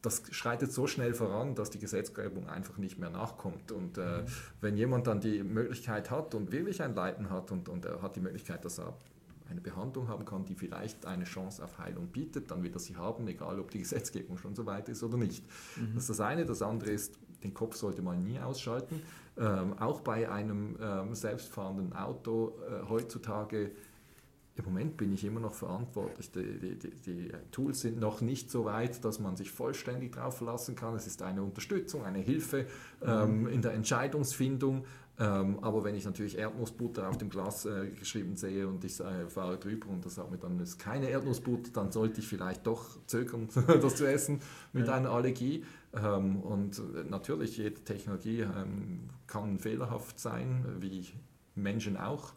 das 0.00 0.22
schreitet 0.30 0.72
so 0.72 0.86
schnell 0.86 1.12
voran, 1.12 1.54
dass 1.54 1.70
die 1.70 1.78
Gesetzgebung 1.78 2.48
einfach 2.48 2.78
nicht 2.78 2.98
mehr 2.98 3.10
nachkommt. 3.10 3.72
Und 3.72 3.98
äh, 3.98 4.24
wenn 4.60 4.76
jemand 4.76 5.06
dann 5.08 5.20
die 5.20 5.42
Möglichkeit 5.42 6.10
hat 6.10 6.34
und 6.34 6.52
wirklich 6.52 6.80
ein 6.82 6.94
Leiden 6.94 7.30
hat 7.30 7.50
und, 7.50 7.68
und 7.68 7.84
er 7.84 8.00
hat 8.00 8.14
die 8.14 8.20
Möglichkeit, 8.20 8.64
dass 8.64 8.78
er 8.78 8.94
eine 9.50 9.60
Behandlung 9.60 10.08
haben 10.08 10.24
kann, 10.24 10.44
die 10.44 10.54
vielleicht 10.54 11.06
eine 11.06 11.24
Chance 11.24 11.64
auf 11.64 11.78
Heilung 11.78 12.08
bietet, 12.08 12.50
dann 12.50 12.62
wird 12.62 12.74
er 12.76 12.80
sie 12.80 12.96
haben, 12.96 13.26
egal 13.28 13.58
ob 13.60 13.70
die 13.70 13.78
Gesetzgebung 13.78 14.38
schon 14.38 14.54
so 14.54 14.66
weit 14.66 14.88
ist 14.88 15.02
oder 15.02 15.16
nicht. 15.16 15.44
Mhm. 15.76 15.94
Das 15.94 16.04
ist 16.04 16.10
das 16.10 16.20
eine. 16.20 16.44
Das 16.44 16.62
andere 16.62 16.90
ist, 16.90 17.18
den 17.42 17.54
Kopf 17.54 17.76
sollte 17.76 18.02
man 18.02 18.22
nie 18.22 18.38
ausschalten. 18.38 19.02
Ähm, 19.36 19.78
auch 19.78 20.00
bei 20.00 20.30
einem 20.30 20.76
ähm, 20.80 21.14
selbstfahrenden 21.14 21.92
Auto 21.92 22.54
äh, 22.68 22.88
heutzutage 22.88 23.70
im 24.58 24.64
Moment 24.64 24.96
bin 24.96 25.12
ich 25.12 25.24
immer 25.24 25.38
noch 25.38 25.54
verantwortlich. 25.54 26.32
Die, 26.32 26.58
die, 26.58 26.76
die, 26.76 26.90
die, 26.90 27.32
Tools 27.52 27.80
sind 27.80 28.00
noch 28.00 28.20
nicht 28.20 28.50
so 28.50 28.64
weit, 28.64 29.04
dass 29.04 29.20
man 29.20 29.36
sich 29.36 29.52
vollständig 29.52 30.16
darauf 30.16 30.38
verlassen 30.38 30.74
kann. 30.74 30.96
Es 30.96 31.06
ist 31.06 31.22
eine 31.22 31.44
Unterstützung, 31.44 32.04
eine 32.04 32.18
Hilfe 32.18 32.66
ähm, 33.00 33.46
in 33.46 33.62
der 33.62 33.74
Entscheidungsfindung. 33.74 34.84
Ähm, 35.20 35.58
aber 35.62 35.82
wenn 35.82 35.96
ich 35.96 36.04
natürlich 36.04 36.38
Erdnussbutter 36.38 37.08
auf 37.08 37.18
dem 37.18 37.28
Glas 37.28 37.66
äh, 37.66 37.88
geschrieben 37.98 38.36
sehe 38.36 38.68
und 38.68 38.84
ich 38.84 39.00
äh, 39.00 39.28
fahre 39.28 39.58
drüber 39.58 39.88
und 39.88 40.04
das 40.06 40.14
sagt 40.14 40.30
mir 40.30 40.38
dann, 40.38 40.60
es 40.60 40.70
ist 40.70 40.78
keine 40.78 41.08
Erdnussbutter, 41.08 41.70
dann 41.72 41.90
sollte 41.90 42.20
ich 42.20 42.28
vielleicht 42.28 42.66
doch 42.66 42.84
zögern, 43.06 43.48
das 43.66 43.96
zu 43.96 44.06
essen 44.06 44.40
mit 44.72 44.86
ja. 44.86 44.94
einer 44.94 45.10
Allergie. 45.10 45.64
Ähm, 45.92 46.40
und 46.40 46.80
natürlich, 47.10 47.56
jede 47.56 47.82
Technologie 47.82 48.40
ähm, 48.42 49.10
kann 49.26 49.58
fehlerhaft 49.58 50.20
sein, 50.20 50.64
wie 50.78 51.04
Menschen 51.56 51.96
auch 51.96 52.32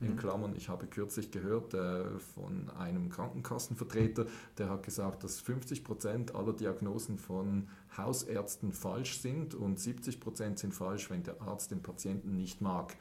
in 0.00 0.12
mhm. 0.12 0.16
Klammern, 0.16 0.54
ich 0.56 0.68
habe 0.68 0.86
kürzlich 0.86 1.30
gehört 1.30 1.74
äh, 1.74 2.18
von 2.34 2.70
einem 2.78 3.08
Krankenkassenvertreter, 3.08 4.26
der 4.58 4.70
hat 4.70 4.82
gesagt, 4.82 5.24
dass 5.24 5.40
50 5.40 5.84
Prozent 5.84 6.34
aller 6.34 6.52
Diagnosen 6.52 7.18
von 7.18 7.68
Hausärzten 7.96 8.72
falsch 8.72 9.20
sind 9.20 9.54
und 9.54 9.78
70 9.78 10.20
Prozent 10.20 10.58
sind 10.58 10.74
falsch, 10.74 11.10
wenn 11.10 11.22
der 11.22 11.40
Arzt 11.42 11.70
den 11.70 11.82
Patienten 11.82 12.36
nicht 12.36 12.60
mag. 12.60 12.96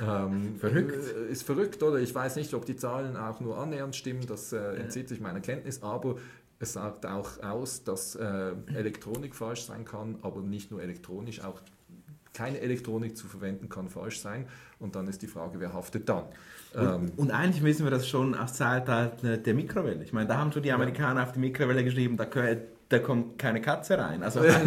Ähm, 0.00 0.56
verrückt. 0.58 0.94
Äh, 0.94 1.30
ist 1.30 1.42
verrückt, 1.42 1.82
oder? 1.82 1.98
Ich 1.98 2.14
weiß 2.14 2.36
nicht, 2.36 2.54
ob 2.54 2.64
die 2.64 2.76
Zahlen 2.76 3.16
auch 3.16 3.40
nur 3.40 3.58
annähernd 3.58 3.94
stimmen, 3.94 4.26
das 4.26 4.52
äh, 4.52 4.76
entzieht 4.76 5.08
sich 5.08 5.20
meiner 5.20 5.40
Kenntnis, 5.40 5.82
aber 5.82 6.16
es 6.58 6.74
sagt 6.74 7.06
auch 7.06 7.42
aus, 7.42 7.82
dass 7.82 8.14
äh, 8.14 8.52
Elektronik 8.74 9.34
falsch 9.34 9.64
sein 9.64 9.84
kann, 9.84 10.18
aber 10.22 10.42
nicht 10.42 10.70
nur 10.70 10.80
elektronisch, 10.80 11.42
auch 11.42 11.60
keine 12.34 12.60
Elektronik 12.60 13.16
zu 13.16 13.26
verwenden 13.26 13.68
kann 13.68 13.88
falsch 13.88 14.20
sein. 14.20 14.46
Und 14.78 14.96
dann 14.96 15.06
ist 15.06 15.22
die 15.22 15.26
Frage, 15.26 15.60
wer 15.60 15.72
haftet 15.72 16.08
dann? 16.08 16.24
Und, 16.74 16.82
ähm, 16.82 17.12
und 17.16 17.30
eigentlich 17.30 17.62
wissen 17.62 17.84
wir 17.84 17.90
das 17.90 18.08
schon 18.08 18.34
aus 18.34 18.54
Zeitalter 18.54 19.36
der 19.36 19.54
Mikrowelle. 19.54 20.02
Ich 20.02 20.12
meine, 20.12 20.28
da 20.28 20.38
haben 20.38 20.52
schon 20.52 20.62
die 20.62 20.72
Amerikaner 20.72 21.20
ja. 21.20 21.26
auf 21.26 21.32
die 21.32 21.40
Mikrowelle 21.40 21.84
geschrieben, 21.84 22.16
da, 22.16 22.26
da 22.88 22.98
kommt 22.98 23.38
keine 23.38 23.60
Katze 23.60 23.98
rein. 23.98 24.22
Also 24.22 24.44
ja, 24.44 24.60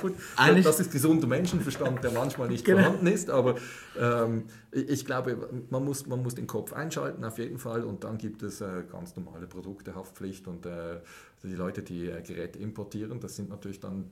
gut, 0.00 0.14
eigentlich, 0.36 0.64
das 0.64 0.80
ist 0.80 0.92
gesunder 0.92 1.26
Menschenverstand, 1.26 2.04
der 2.04 2.10
manchmal 2.10 2.48
nicht 2.48 2.64
genau. 2.64 2.82
vorhanden 2.82 3.06
ist, 3.06 3.30
aber 3.30 3.56
ähm, 3.98 4.44
ich 4.70 5.04
glaube, 5.04 5.48
man 5.70 5.84
muss, 5.84 6.06
man 6.06 6.22
muss 6.22 6.34
den 6.34 6.46
Kopf 6.46 6.72
einschalten 6.72 7.24
auf 7.24 7.38
jeden 7.38 7.58
Fall 7.58 7.84
und 7.84 8.04
dann 8.04 8.18
gibt 8.18 8.42
es 8.42 8.60
äh, 8.60 8.84
ganz 8.90 9.16
normale 9.16 9.46
Produktehaftpflicht 9.46 10.46
und 10.48 10.66
äh, 10.66 11.00
die 11.48 11.54
Leute, 11.54 11.82
die 11.82 12.08
äh, 12.08 12.22
Geräte 12.22 12.58
importieren, 12.58 13.20
das 13.20 13.36
sind 13.36 13.48
natürlich 13.48 13.80
dann 13.80 14.04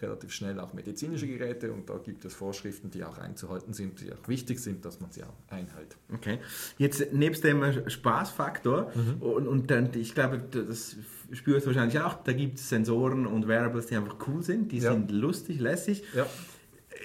relativ 0.00 0.32
schnell 0.32 0.60
auch 0.60 0.74
medizinische 0.74 1.26
Geräte 1.26 1.72
und 1.72 1.88
da 1.88 1.98
gibt 1.98 2.24
es 2.24 2.34
Vorschriften, 2.34 2.90
die 2.90 3.04
auch 3.04 3.18
einzuhalten 3.18 3.72
sind, 3.72 4.00
die 4.00 4.12
auch 4.12 4.28
wichtig 4.28 4.58
sind, 4.60 4.84
dass 4.84 5.00
man 5.00 5.10
sie 5.10 5.24
auch 5.24 5.34
einhält. 5.48 5.96
Okay. 6.12 6.38
Jetzt 6.76 7.12
nebst 7.12 7.42
dem 7.44 7.62
Spaßfaktor 7.88 8.92
mhm. 8.94 9.22
und, 9.22 9.48
und 9.48 9.70
dann, 9.70 9.90
ich 9.94 10.14
glaube, 10.14 10.38
das 10.38 10.96
spürst 11.32 11.66
du 11.66 11.70
wahrscheinlich 11.70 12.00
auch, 12.00 12.22
da 12.22 12.32
gibt 12.32 12.58
es 12.58 12.68
Sensoren 12.68 13.26
und 13.26 13.48
Wearables, 13.48 13.86
die 13.86 13.96
einfach 13.96 14.16
cool 14.28 14.42
sind, 14.42 14.72
die 14.72 14.78
ja. 14.78 14.92
sind 14.92 15.10
lustig, 15.10 15.60
lässig. 15.60 16.04
Ja. 16.14 16.26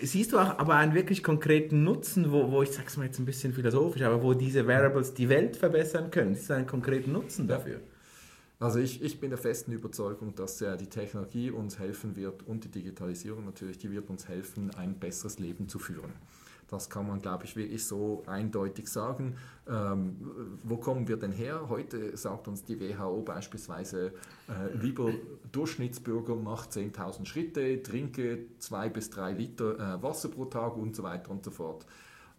Siehst 0.01 0.33
du 0.33 0.39
auch 0.39 0.57
aber 0.57 0.75
einen 0.75 0.95
wirklich 0.95 1.23
konkreten 1.23 1.83
Nutzen, 1.83 2.31
wo, 2.31 2.51
wo 2.51 2.63
ich 2.63 2.71
sag's 2.71 2.97
mal 2.97 3.05
jetzt 3.05 3.19
ein 3.19 3.25
bisschen 3.25 3.53
philosophisch, 3.53 4.01
aber 4.01 4.23
wo 4.23 4.33
diese 4.33 4.65
Wearables 4.67 5.13
die 5.13 5.29
Welt 5.29 5.55
verbessern 5.55 6.09
können? 6.09 6.33
Siehst 6.35 6.49
du 6.49 6.55
einen 6.55 6.67
konkreten 6.67 7.11
Nutzen 7.11 7.47
dafür? 7.47 7.79
Also 8.63 8.79
ich, 8.79 9.01
ich 9.03 9.19
bin 9.19 9.29
der 9.29 9.37
festen 9.37 9.73
Überzeugung, 9.73 10.35
dass 10.35 10.61
äh, 10.61 10.77
die 10.77 10.87
Technologie 10.87 11.51
uns 11.51 11.79
helfen 11.79 12.15
wird 12.15 12.47
und 12.47 12.63
die 12.63 12.69
Digitalisierung 12.69 13.43
natürlich, 13.43 13.77
die 13.77 13.91
wird 13.91 14.09
uns 14.09 14.29
helfen, 14.29 14.73
ein 14.75 14.97
besseres 14.97 15.37
Leben 15.37 15.67
zu 15.67 15.79
führen. 15.79 16.13
Das 16.69 16.89
kann 16.89 17.05
man, 17.05 17.19
glaube 17.19 17.43
ich, 17.43 17.57
wirklich 17.57 17.85
so 17.85 18.23
eindeutig 18.25 18.87
sagen. 18.87 19.35
Ähm, 19.67 20.15
wo 20.63 20.77
kommen 20.77 21.09
wir 21.09 21.17
denn 21.17 21.33
her? 21.33 21.67
Heute 21.67 22.15
sagt 22.15 22.47
uns 22.47 22.63
die 22.63 22.79
WHO 22.79 23.23
beispielsweise, 23.23 24.13
äh, 24.47 24.73
lieber 24.77 25.11
Durchschnittsbürger 25.51 26.37
macht 26.37 26.71
10.000 26.71 27.25
Schritte, 27.25 27.83
trinke 27.83 28.45
zwei 28.59 28.87
bis 28.87 29.09
drei 29.09 29.33
Liter 29.33 29.97
äh, 29.97 30.01
Wasser 30.01 30.29
pro 30.29 30.45
Tag 30.45 30.77
und 30.77 30.95
so 30.95 31.03
weiter 31.03 31.31
und 31.31 31.43
so 31.43 31.51
fort. 31.51 31.85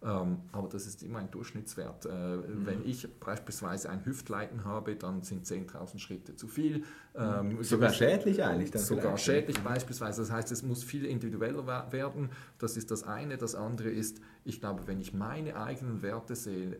Ähm, 0.03 0.41
aber 0.51 0.67
das 0.67 0.85
ist 0.85 1.01
immer 1.03 1.19
ein 1.19 1.31
Durchschnittswert. 1.31 2.05
Äh, 2.05 2.09
mhm. 2.09 2.65
Wenn 2.65 2.85
ich 2.85 3.07
beispielsweise 3.19 3.89
ein 3.89 4.05
Hüftleiden 4.05 4.63
habe, 4.65 4.95
dann 4.95 5.23
sind 5.23 5.45
10.000 5.45 5.99
Schritte 5.99 6.35
zu 6.35 6.47
viel. 6.47 6.83
Ähm, 7.15 7.63
sogar 7.63 7.91
schädlich 7.91 8.43
eigentlich? 8.43 8.71
Dann 8.71 8.81
sogar 8.81 9.17
schädlich 9.17 9.57
beispielsweise. 9.59 10.21
Das 10.21 10.31
heißt, 10.31 10.51
es 10.51 10.63
muss 10.63 10.83
viel 10.83 11.05
individueller 11.05 11.91
werden. 11.91 12.29
Das 12.59 12.77
ist 12.77 12.91
das 12.91 13.03
eine. 13.03 13.37
Das 13.37 13.55
andere 13.55 13.89
ist, 13.89 14.21
ich 14.43 14.59
glaube, 14.59 14.85
wenn 14.85 14.99
ich 14.99 15.13
meine 15.13 15.55
eigenen 15.55 16.01
Werte 16.01 16.35
sehe, 16.35 16.77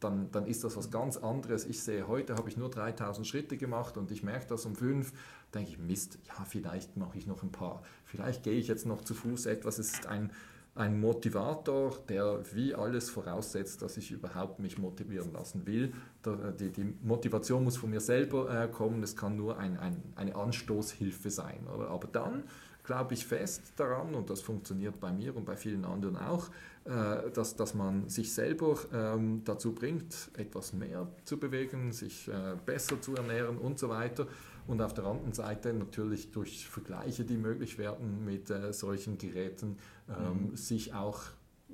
dann, 0.00 0.30
dann 0.30 0.46
ist 0.46 0.62
das 0.64 0.76
was 0.76 0.90
ganz 0.90 1.16
anderes. 1.16 1.64
Ich 1.64 1.82
sehe, 1.82 2.06
heute 2.06 2.34
habe 2.36 2.48
ich 2.48 2.56
nur 2.56 2.70
3000 2.70 3.26
Schritte 3.26 3.56
gemacht 3.56 3.96
und 3.96 4.10
ich 4.10 4.22
merke 4.22 4.46
das 4.46 4.66
um 4.66 4.74
fünf, 4.76 5.12
denke 5.54 5.70
ich, 5.70 5.78
Mist, 5.78 6.18
ja, 6.26 6.44
vielleicht 6.44 6.96
mache 6.96 7.16
ich 7.16 7.26
noch 7.26 7.42
ein 7.42 7.52
paar. 7.52 7.82
Vielleicht 8.04 8.42
gehe 8.42 8.54
ich 8.54 8.68
jetzt 8.68 8.86
noch 8.86 9.02
zu 9.02 9.14
Fuß 9.14 9.46
etwas. 9.46 9.78
Es 9.78 9.92
ist 9.92 10.06
ein 10.06 10.30
ein 10.76 11.00
Motivator, 11.00 11.98
der 12.08 12.40
wie 12.52 12.74
alles 12.74 13.08
voraussetzt, 13.10 13.82
dass 13.82 13.96
ich 13.96 14.10
überhaupt 14.10 14.60
mich 14.60 14.78
motivieren 14.78 15.32
lassen 15.32 15.66
will. 15.66 15.92
Die, 16.60 16.70
die 16.70 16.94
Motivation 17.02 17.64
muss 17.64 17.76
von 17.76 17.90
mir 17.90 18.00
selber 18.00 18.64
äh, 18.64 18.68
kommen, 18.68 19.02
es 19.02 19.16
kann 19.16 19.36
nur 19.36 19.58
ein, 19.58 19.78
ein, 19.78 20.02
eine 20.16 20.34
Anstoßhilfe 20.34 21.30
sein. 21.30 21.66
Oder? 21.74 21.88
Aber 21.88 22.08
dann 22.08 22.44
glaube 22.84 23.14
ich 23.14 23.26
fest 23.26 23.72
daran, 23.76 24.14
und 24.14 24.30
das 24.30 24.40
funktioniert 24.40 25.00
bei 25.00 25.12
mir 25.12 25.36
und 25.36 25.44
bei 25.44 25.56
vielen 25.56 25.84
anderen 25.84 26.16
auch, 26.16 26.48
äh, 26.84 27.30
dass, 27.32 27.56
dass 27.56 27.74
man 27.74 28.08
sich 28.08 28.32
selber 28.32 28.78
ähm, 28.92 29.42
dazu 29.44 29.72
bringt, 29.74 30.30
etwas 30.36 30.72
mehr 30.72 31.08
zu 31.24 31.38
bewegen, 31.38 31.92
sich 31.92 32.28
äh, 32.28 32.56
besser 32.64 33.00
zu 33.00 33.14
ernähren 33.16 33.58
und 33.58 33.78
so 33.78 33.88
weiter 33.88 34.26
und 34.66 34.80
auf 34.82 34.94
der 34.94 35.04
anderen 35.04 35.32
Seite 35.32 35.72
natürlich 35.72 36.32
durch 36.32 36.68
Vergleiche, 36.68 37.24
die 37.24 37.36
möglich 37.36 37.78
werden 37.78 38.24
mit 38.24 38.50
äh, 38.50 38.72
solchen 38.72 39.18
Geräten, 39.18 39.78
ähm, 40.08 40.50
mhm. 40.50 40.56
sich 40.56 40.94
auch 40.94 41.22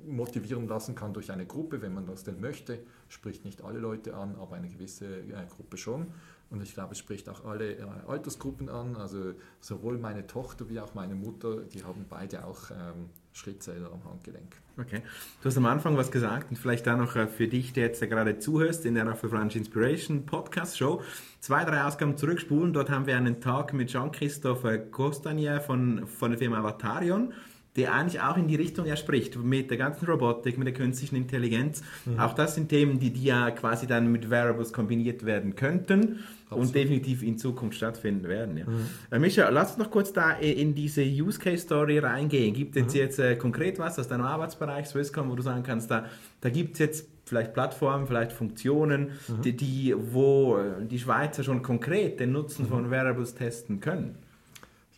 motivieren 0.05 0.67
lassen 0.67 0.95
kann 0.95 1.13
durch 1.13 1.31
eine 1.31 1.45
Gruppe, 1.45 1.81
wenn 1.81 1.93
man 1.93 2.05
das 2.05 2.23
denn 2.23 2.39
möchte. 2.39 2.79
Spricht 3.09 3.45
nicht 3.45 3.63
alle 3.63 3.79
Leute 3.79 4.15
an, 4.15 4.35
aber 4.35 4.55
eine 4.55 4.67
gewisse 4.69 5.05
äh, 5.05 5.45
Gruppe 5.49 5.77
schon. 5.77 6.07
Und 6.49 6.61
ich 6.61 6.73
glaube, 6.73 6.91
es 6.91 6.99
spricht 6.99 7.29
auch 7.29 7.45
alle 7.45 7.77
äh, 7.77 7.85
Altersgruppen 8.07 8.69
an. 8.69 8.95
Also 8.95 9.33
sowohl 9.59 9.97
meine 9.97 10.27
Tochter 10.27 10.69
wie 10.69 10.79
auch 10.79 10.93
meine 10.93 11.15
Mutter, 11.15 11.61
die 11.61 11.83
haben 11.83 12.05
beide 12.09 12.45
auch 12.45 12.69
ähm, 12.69 13.09
Schrittzähler 13.33 13.91
am 13.91 14.03
Handgelenk. 14.05 14.55
Okay. 14.79 15.01
Du 15.41 15.49
hast 15.49 15.57
am 15.57 15.65
Anfang 15.65 15.97
was 15.97 16.11
gesagt 16.11 16.51
und 16.51 16.57
vielleicht 16.57 16.85
da 16.85 16.95
noch 16.95 17.15
äh, 17.15 17.27
für 17.27 17.47
dich, 17.47 17.73
der 17.73 17.87
jetzt 17.87 18.01
gerade 18.01 18.39
zuhörst 18.39 18.85
in 18.85 18.95
der 18.95 19.07
Afro 19.07 19.29
French 19.29 19.55
Inspiration 19.55 20.25
Podcast 20.25 20.77
Show. 20.77 21.01
Zwei, 21.39 21.63
drei 21.65 21.83
Ausgaben 21.83 22.17
zurückspulen. 22.17 22.73
Dort 22.73 22.89
haben 22.89 23.07
wir 23.07 23.17
einen 23.17 23.41
Tag 23.41 23.73
mit 23.73 23.89
Jean-Christophe 23.89 24.87
Costanier 24.91 25.61
von, 25.61 26.07
von 26.07 26.31
der 26.31 26.39
Firma 26.39 26.59
Avatarion 26.59 27.33
der 27.75 27.93
eigentlich 27.93 28.21
auch 28.21 28.37
in 28.37 28.47
die 28.47 28.55
Richtung 28.55 28.85
ja 28.85 28.95
spricht, 28.95 29.35
mit 29.37 29.71
der 29.71 29.77
ganzen 29.77 30.05
Robotik, 30.05 30.57
mit 30.57 30.67
der 30.67 30.73
künstlichen 30.73 31.15
Intelligenz. 31.15 31.81
Mhm. 32.05 32.19
Auch 32.19 32.33
das 32.33 32.55
sind 32.55 32.69
Themen, 32.69 32.99
die, 32.99 33.11
die 33.11 33.23
ja 33.23 33.51
quasi 33.51 33.87
dann 33.87 34.11
mit 34.11 34.29
Variables 34.29 34.73
kombiniert 34.73 35.25
werden 35.25 35.55
könnten. 35.55 36.19
Absolut. 36.53 36.67
und 36.67 36.75
definitiv 36.75 37.23
in 37.23 37.37
Zukunft 37.37 37.77
stattfinden 37.77 38.27
werden. 38.27 38.57
Ja. 38.57 38.65
Mhm. 38.65 38.85
Äh, 39.11 39.19
Micha, 39.19 39.49
lass 39.49 39.71
uns 39.71 39.79
noch 39.79 39.89
kurz 39.89 40.13
da 40.13 40.31
in 40.33 40.75
diese 40.75 41.01
Use 41.03 41.39
Case 41.39 41.63
Story 41.63 41.99
reingehen. 41.99 42.53
Gibt 42.53 42.75
es 42.75 42.93
mhm. 42.93 42.99
jetzt 42.99 43.19
äh, 43.19 43.35
konkret 43.35 43.79
was 43.79 43.99
aus 43.99 44.07
deinem 44.07 44.25
Arbeitsbereich 44.25 44.87
Swisscom, 44.87 45.29
wo 45.29 45.35
du 45.35 45.41
sagen 45.41 45.63
kannst, 45.63 45.89
da, 45.89 46.05
da 46.41 46.49
gibt 46.49 46.73
es 46.73 46.79
jetzt 46.79 47.07
vielleicht 47.25 47.53
Plattformen, 47.53 48.05
vielleicht 48.05 48.31
Funktionen, 48.31 49.11
mhm. 49.27 49.41
die, 49.41 49.55
die, 49.55 49.95
wo 49.97 50.57
äh, 50.57 50.85
die 50.85 50.99
Schweizer 50.99 51.43
schon 51.43 51.61
konkret 51.61 52.19
den 52.19 52.31
Nutzen 52.31 52.67
von 52.67 52.91
Variables 52.91 53.35
testen 53.35 53.79
können? 53.79 54.15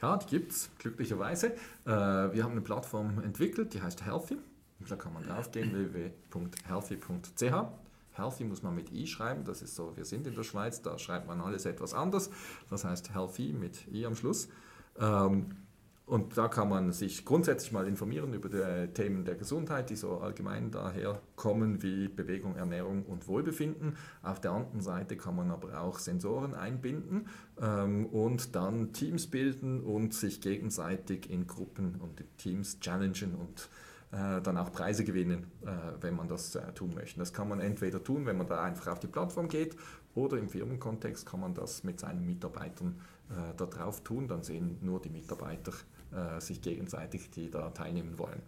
Ja, 0.06 0.18
die 0.18 0.28
gibt 0.28 0.52
es 0.52 0.70
glücklicherweise. 0.78 1.48
Äh, 1.84 1.88
wir 1.88 2.44
haben 2.44 2.52
eine 2.52 2.62
Plattform 2.62 3.24
entwickelt, 3.24 3.74
die 3.74 3.82
heißt 3.82 4.06
Healthy. 4.06 4.38
Da 4.88 4.96
kann 4.96 5.14
man 5.14 5.24
draufgehen, 5.24 5.74
www.healthy.ch. 5.74 7.42
Healthy 8.12 8.44
muss 8.44 8.62
man 8.62 8.76
mit 8.76 8.92
I 8.92 9.08
schreiben, 9.08 9.44
das 9.46 9.64
ist 9.64 9.76
so, 9.76 9.98
wir 9.98 10.06
sind 10.06 10.28
in 10.28 10.36
der 10.36 10.44
Schweiz, 10.44 10.84
da 10.84 11.00
schreibt 11.00 11.26
man 11.26 11.42
alles 11.42 11.66
etwas 11.66 11.96
anders. 11.96 12.30
Das 12.70 12.86
heißt 12.86 13.16
Healthy 13.16 13.52
mit 13.54 13.92
I 13.92 14.06
am 14.06 14.16
Schluss. 14.16 14.48
Ähm, 15.00 15.56
und 16.06 16.38
da 16.38 16.48
kann 16.48 16.70
man 16.70 16.92
sich 16.92 17.26
grundsätzlich 17.26 17.72
mal 17.72 17.88
informieren 17.88 18.34
über 18.34 18.48
die 18.48 18.94
Themen 18.94 19.26
der 19.26 19.36
Gesundheit, 19.36 19.90
die 19.90 19.96
so 19.96 20.20
allgemein 20.20 20.70
daher 20.70 21.20
kommen 21.36 21.82
wie 21.82 22.08
Bewegung, 22.08 22.56
Ernährung 22.56 23.04
und 23.04 23.28
Wohlbefinden. 23.28 23.98
Auf 24.22 24.40
der 24.40 24.52
anderen 24.52 24.82
Seite 24.82 25.18
kann 25.18 25.36
man 25.36 25.50
aber 25.50 25.82
auch 25.82 25.98
Sensoren 25.98 26.54
einbinden 26.54 27.28
ähm, 27.60 28.06
und 28.06 28.56
dann 28.56 28.94
Teams 28.94 29.26
bilden 29.28 29.82
und 29.82 30.14
sich 30.14 30.42
gegenseitig 30.42 31.32
in 31.32 31.48
Gruppen 31.48 31.96
und 31.96 32.24
Teams 32.38 32.80
challengen 32.80 33.34
und 33.34 33.68
äh, 34.12 34.42
dann 34.42 34.58
auch 34.58 34.72
Preise 34.72 35.04
gewinnen, 35.04 35.48
äh, 35.66 35.72
wenn 36.02 36.16
man 36.16 36.28
das 36.28 36.54
äh, 36.54 36.72
tun 36.74 36.94
möchte. 36.94 37.18
Das 37.18 37.34
kann 37.34 37.50
man 37.50 37.60
entweder 37.60 38.04
tun, 38.04 38.28
wenn 38.28 38.38
man 38.38 38.48
da 38.48 38.62
einfach 38.62 38.92
auf 38.92 39.00
die 39.00 39.08
Plattform 39.08 39.48
geht 39.48 39.76
oder 40.14 40.38
im 40.38 40.50
Firmenkontext 40.50 41.26
kann 41.26 41.40
man 41.40 41.56
das 41.56 41.84
mit 41.84 42.00
seinen 42.00 42.26
Mitarbeitern 42.26 43.02
da 43.58 43.66
drauf 43.66 44.04
tun. 44.04 44.28
Dann 44.28 44.44
sehen 44.44 44.78
nur 44.82 45.02
die 45.02 45.10
Mitarbeiter 45.10 45.74
äh, 46.16 46.40
sich 46.42 46.62
gegenseitig, 46.62 47.30
die 47.30 47.50
da 47.50 47.70
teilnehmen 47.70 48.18
wollen. 48.18 48.42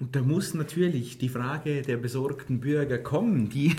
Und 0.00 0.14
da 0.14 0.22
muss 0.22 0.54
natürlich 0.54 1.18
die 1.18 1.28
Frage 1.28 1.82
der 1.82 1.96
besorgten 1.96 2.60
Bürger 2.60 2.98
kommen, 2.98 3.48
die, 3.48 3.74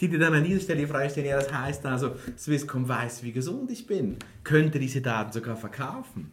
die 0.00 0.08
dir 0.08 0.18
dann 0.18 0.34
an 0.34 0.44
dieser 0.44 0.60
Stelle 0.60 0.80
die 0.80 0.86
Frage 0.86 1.10
stellen, 1.10 1.26
ja, 1.26 1.36
das 1.36 1.52
heißt 1.52 1.84
also, 1.86 2.12
Swisscom 2.38 2.88
weiß, 2.88 3.22
wie 3.22 3.32
gesund 3.32 3.70
ich 3.70 3.86
bin, 3.86 4.16
könnte 4.44 4.78
diese 4.78 5.02
Daten 5.02 5.32
sogar 5.32 5.56
verkaufen. 5.56 6.30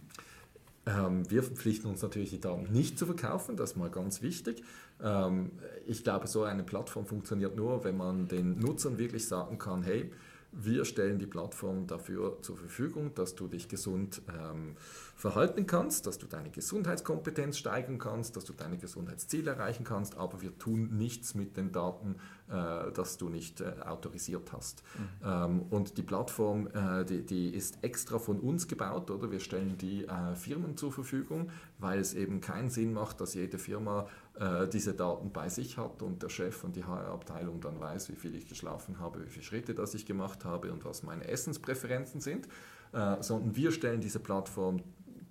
Ähm, 0.86 1.30
wir 1.30 1.44
verpflichten 1.44 1.90
uns 1.90 2.02
natürlich, 2.02 2.30
die 2.30 2.40
Daten 2.40 2.72
nicht 2.72 2.98
zu 2.98 3.06
verkaufen, 3.06 3.58
das 3.58 3.72
ist 3.72 3.76
mal 3.76 3.90
ganz 3.90 4.22
wichtig. 4.22 4.64
Ähm, 5.04 5.52
ich 5.86 6.04
glaube, 6.04 6.28
so 6.28 6.44
eine 6.44 6.64
Plattform 6.64 7.06
funktioniert 7.06 7.58
nur, 7.58 7.84
wenn 7.84 7.98
man 7.98 8.28
den 8.28 8.60
Nutzern 8.60 8.98
wirklich 8.98 9.28
sagen 9.28 9.58
kann, 9.58 9.84
hey, 9.84 10.12
wir 10.58 10.86
stellen 10.86 11.20
die 11.20 11.26
Plattform 11.26 11.86
dafür 11.86 12.42
zur 12.42 12.58
Verfügung, 12.58 13.14
dass 13.14 13.36
du 13.36 13.48
dich 13.48 13.68
gesund 13.68 14.22
ähm, 14.30 14.76
verhalten 15.16 15.66
kannst, 15.68 16.08
dass 16.08 16.18
du 16.18 16.28
deine 16.28 16.50
Gesundheitskompetenz 16.50 17.58
steigern 17.58 18.00
kannst, 18.00 18.36
dass 18.36 18.46
du 18.46 18.54
deine 18.54 18.78
Gesundheitsziele 18.78 19.52
erreichen 19.52 19.84
kannst, 19.84 20.18
aber 20.18 20.42
wir 20.42 20.58
tun 20.58 20.98
nichts 20.98 21.36
mit 21.36 21.58
den 21.58 21.72
Daten, 21.72 22.16
äh, 22.50 22.92
das 22.94 23.18
du 23.18 23.30
nicht 23.30 23.62
äh, 23.62 23.74
autorisiert 23.86 24.54
hast. 24.54 24.84
Mhm. 24.98 25.28
Ähm, 25.28 25.62
und 25.70 25.98
die 25.98 26.04
Plattform, 26.04 26.68
äh, 26.68 27.04
die, 27.04 27.26
die, 27.26 27.50
ist 27.50 27.80
extra 27.82 28.18
von 28.18 28.40
uns 28.40 28.68
gebaut, 28.68 29.12
oder? 29.12 29.32
Wir 29.32 29.40
stellen 29.40 29.78
die 29.78 30.06
äh, 30.06 30.36
Firmen 30.36 30.78
zur 30.78 30.92
Verfügung, 30.92 31.50
weil 31.80 32.00
es 32.00 32.14
eben 32.14 32.40
keinen 32.40 32.70
Sinn 32.70 32.94
macht, 32.94 33.20
dass 33.20 33.34
jede 33.34 33.58
Firma 33.58 34.08
äh, 34.40 34.68
diese 34.68 34.94
Daten 34.94 35.32
bei 35.32 35.50
sich 35.50 35.78
hat 35.78 36.02
und 36.02 36.22
der 36.22 36.30
Chef 36.30 36.64
und 36.64 36.76
die 36.76 36.84
HR-Abteilung 36.84 37.62
dann 37.62 37.80
weiß, 37.80 38.10
wie 38.10 38.16
viel 38.16 38.36
ich 38.36 38.48
geschlafen 38.48 39.00
habe, 39.00 39.24
wie 39.24 39.30
viele 39.30 39.44
Schritte 39.44 39.74
das 39.74 39.94
ich 39.94 40.06
gemacht 40.06 40.44
habe 40.44 40.74
und 40.74 40.84
was 40.84 41.04
meine 41.04 41.28
Essenspräferenzen 41.28 42.20
sind, 42.20 42.48
äh, 42.92 43.22
sondern 43.22 43.56
wir 43.56 43.72
stellen 43.72 44.02
diese 44.02 44.20
Plattform 44.20 44.82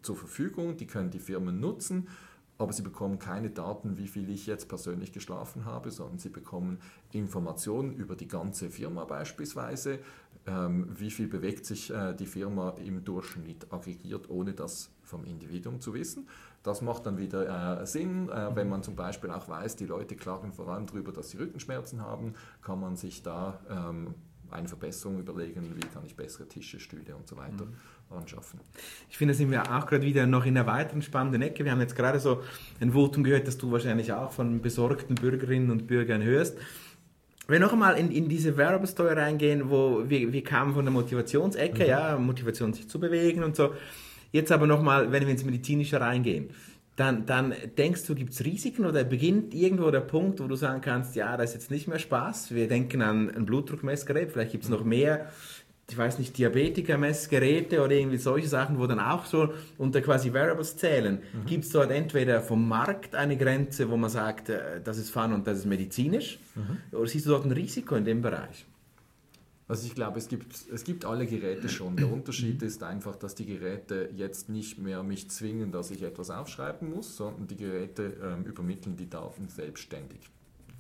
zur 0.03 0.17
Verfügung, 0.17 0.77
die 0.77 0.87
können 0.87 1.11
die 1.11 1.19
Firmen 1.19 1.61
nutzen, 1.61 2.09
aber 2.57 2.73
sie 2.73 2.83
bekommen 2.83 3.19
keine 3.19 3.51
Daten, 3.51 3.99
wie 3.99 4.07
viel 4.07 4.31
ich 4.31 4.47
jetzt 4.47 4.69
persönlich 4.69 5.13
geschlafen 5.13 5.65
habe, 5.65 5.91
sondern 5.91 6.19
sie 6.19 6.29
bekommen 6.29 6.79
Informationen 7.11 7.93
über 7.93 8.15
die 8.15 8.29
ganze 8.29 8.71
Firma 8.71 9.05
beispielsweise, 9.05 9.99
wie 10.47 11.11
viel 11.11 11.27
bewegt 11.27 11.65
sich 11.65 11.91
äh, 11.91 12.15
die 12.15 12.27
Firma 12.27 12.75
im 12.85 13.05
Durchschnitt 13.05 13.73
aggregiert, 13.73 14.29
ohne 14.29 14.53
das 14.53 14.91
vom 15.03 15.25
Individuum 15.25 15.81
zu 15.81 15.95
wissen. 15.95 16.29
Das 16.63 16.83
macht 16.83 17.07
dann 17.07 17.19
wieder 17.19 17.81
äh, 17.81 17.87
Sinn, 17.87 18.29
äh, 18.29 18.55
wenn 18.55 18.69
man 18.69 18.83
zum 18.83 18.97
Beispiel 18.97 19.31
auch 19.31 19.49
weiß, 19.49 19.77
die 19.77 19.87
Leute 19.87 20.17
klagen 20.17 20.53
vor 20.53 20.69
allem 20.69 20.87
darüber, 20.87 21.13
dass 21.13 21.31
sie 21.31 21.39
Rückenschmerzen 21.39 22.03
haben, 22.03 22.35
kann 22.63 22.81
man 22.81 22.97
sich 22.97 23.23
da 23.23 23.61
ähm, 23.71 24.15
eine 24.51 24.69
Verbesserung 24.69 25.19
überlegen, 25.19 25.75
wie 25.77 25.87
kann 25.87 26.05
ich 26.07 26.17
bessere 26.17 26.47
Tische, 26.47 26.79
Stühle 26.79 27.17
und 27.17 27.27
so 27.27 27.37
weiter 27.37 27.65
mhm. 27.65 28.17
anschaffen. 28.17 28.61
Ich 29.11 29.19
finde, 29.19 29.35
da 29.35 29.39
sind 29.39 29.51
wir 29.51 29.63
auch 29.63 29.87
gerade 29.87 30.03
wieder 30.03 30.27
noch 30.27 30.47
in 30.47 30.57
einer 30.57 30.67
weiteren 30.67 31.03
spannenden 31.03 31.43
Ecke. 31.43 31.65
Wir 31.65 31.73
haben 31.73 31.81
jetzt 31.81 31.97
gerade 31.97 32.21
so 32.21 32.43
ein 32.81 32.93
Votum 32.93 33.25
gehört, 33.25 33.47
das 33.47 33.59
du 33.59 33.73
wahrscheinlich 33.73 34.13
auch 34.13 34.33
von 34.33 34.61
besorgten 34.61 35.17
Bürgerinnen 35.17 35.71
und 35.71 35.87
Bürgern 35.87 36.23
hörst. 36.23 36.57
Wenn 37.47 37.61
wir 37.61 37.67
noch 37.67 37.73
einmal 37.73 37.99
in, 37.99 38.11
in 38.11 38.29
diese 38.29 38.57
Wearable 38.57 38.89
Store 38.89 39.17
reingehen, 39.17 39.69
wo 39.69 40.03
wir, 40.09 40.33
wir 40.33 40.43
kamen 40.43 40.75
von 40.75 40.85
der 40.85 40.93
Motivationsecke, 40.93 41.85
mhm. 41.85 41.89
ja, 41.89 42.17
Motivation 42.19 42.73
sich 42.73 42.89
zu 42.89 42.99
bewegen 42.99 43.43
und 43.45 43.55
so. 43.55 43.75
Jetzt 44.33 44.51
aber 44.51 44.67
nochmal, 44.67 45.13
wenn 45.13 45.23
wir 45.23 45.31
ins 45.31 45.45
Medizinische 45.45 46.01
reingehen, 46.01 46.49
dann, 46.97 47.27
dann 47.27 47.55
denkst 47.77 48.07
du, 48.07 48.15
gibt 48.15 48.33
es 48.33 48.45
Risiken 48.45 48.87
oder 48.87 49.05
beginnt 49.05 49.53
irgendwo 49.53 49.91
der 49.91 50.01
Punkt, 50.01 50.41
wo 50.41 50.47
du 50.47 50.55
sagen 50.55 50.81
kannst, 50.81 51.17
ja, 51.17 51.37
das 51.37 51.51
ist 51.51 51.55
jetzt 51.55 51.71
nicht 51.71 51.89
mehr 51.89 51.99
Spaß. 51.99 52.55
Wir 52.55 52.69
denken 52.69 53.03
an 53.03 53.31
ein 53.35 53.47
Blutdruckmessgerät, 53.47 54.31
vielleicht 54.31 54.53
gibt 54.53 54.65
es 54.65 54.71
noch 54.71 54.85
mehr, 54.85 55.31
ich 55.91 55.99
weiß 55.99 56.19
nicht, 56.19 56.37
Diabetiker-Messgeräte 56.39 57.83
oder 57.83 57.93
irgendwie 57.93 58.17
solche 58.17 58.49
Sachen, 58.49 58.79
wo 58.79 58.87
dann 58.87 59.01
auch 59.01 59.27
so 59.27 59.53
unter 59.77 60.01
quasi 60.01 60.33
Variables 60.33 60.77
zählen. 60.77 61.21
Mhm. 61.33 61.47
Gibt 61.47 61.65
es 61.65 61.71
dort 61.71 61.91
entweder 61.91 62.41
vom 62.41 62.67
Markt 62.67 63.15
eine 63.15 63.37
Grenze, 63.37 63.91
wo 63.91 63.97
man 63.97 64.11
sagt, 64.11 64.49
äh, 64.49 64.81
das 64.83 64.97
ist 64.99 65.11
Fun 65.11 65.33
und 65.33 65.47
das 65.47 65.59
ist 65.59 65.67
medizinisch? 65.67 66.39
Mhm. 66.55 66.97
Oder 66.97 67.07
siehst 67.07 67.27
du 67.27 67.31
dort 67.31 67.45
ein 67.45 67.53
Risiko 67.53 67.97
in 67.97 68.05
dem 68.05 68.23
Bereich? 68.23 68.65
Also 69.67 69.87
ich 69.87 69.95
glaube, 69.95 70.19
es 70.19 70.29
gibt, 70.29 70.55
es 70.73 70.85
gibt 70.85 71.07
alle 71.07 71.27
Geräte 71.27 71.71
schon. 71.71 71.97
Der 71.97 72.13
Unterschied 72.13 72.63
ist 72.63 72.83
einfach, 72.83 73.17
dass 73.17 73.35
die 73.35 73.47
Geräte 73.47 74.11
jetzt 74.15 74.51
nicht 74.51 74.79
mehr 74.79 75.03
mich 75.03 75.31
zwingen, 75.31 75.73
dass 75.73 75.91
ich 75.91 76.03
etwas 76.03 76.29
aufschreiben 76.29 76.91
muss, 76.95 77.17
sondern 77.17 77.47
die 77.47 77.57
Geräte 77.57 78.15
ähm, 78.23 78.45
übermitteln 78.45 78.97
die 78.97 79.09
Daten 79.09 79.49
selbstständig, 79.49 80.21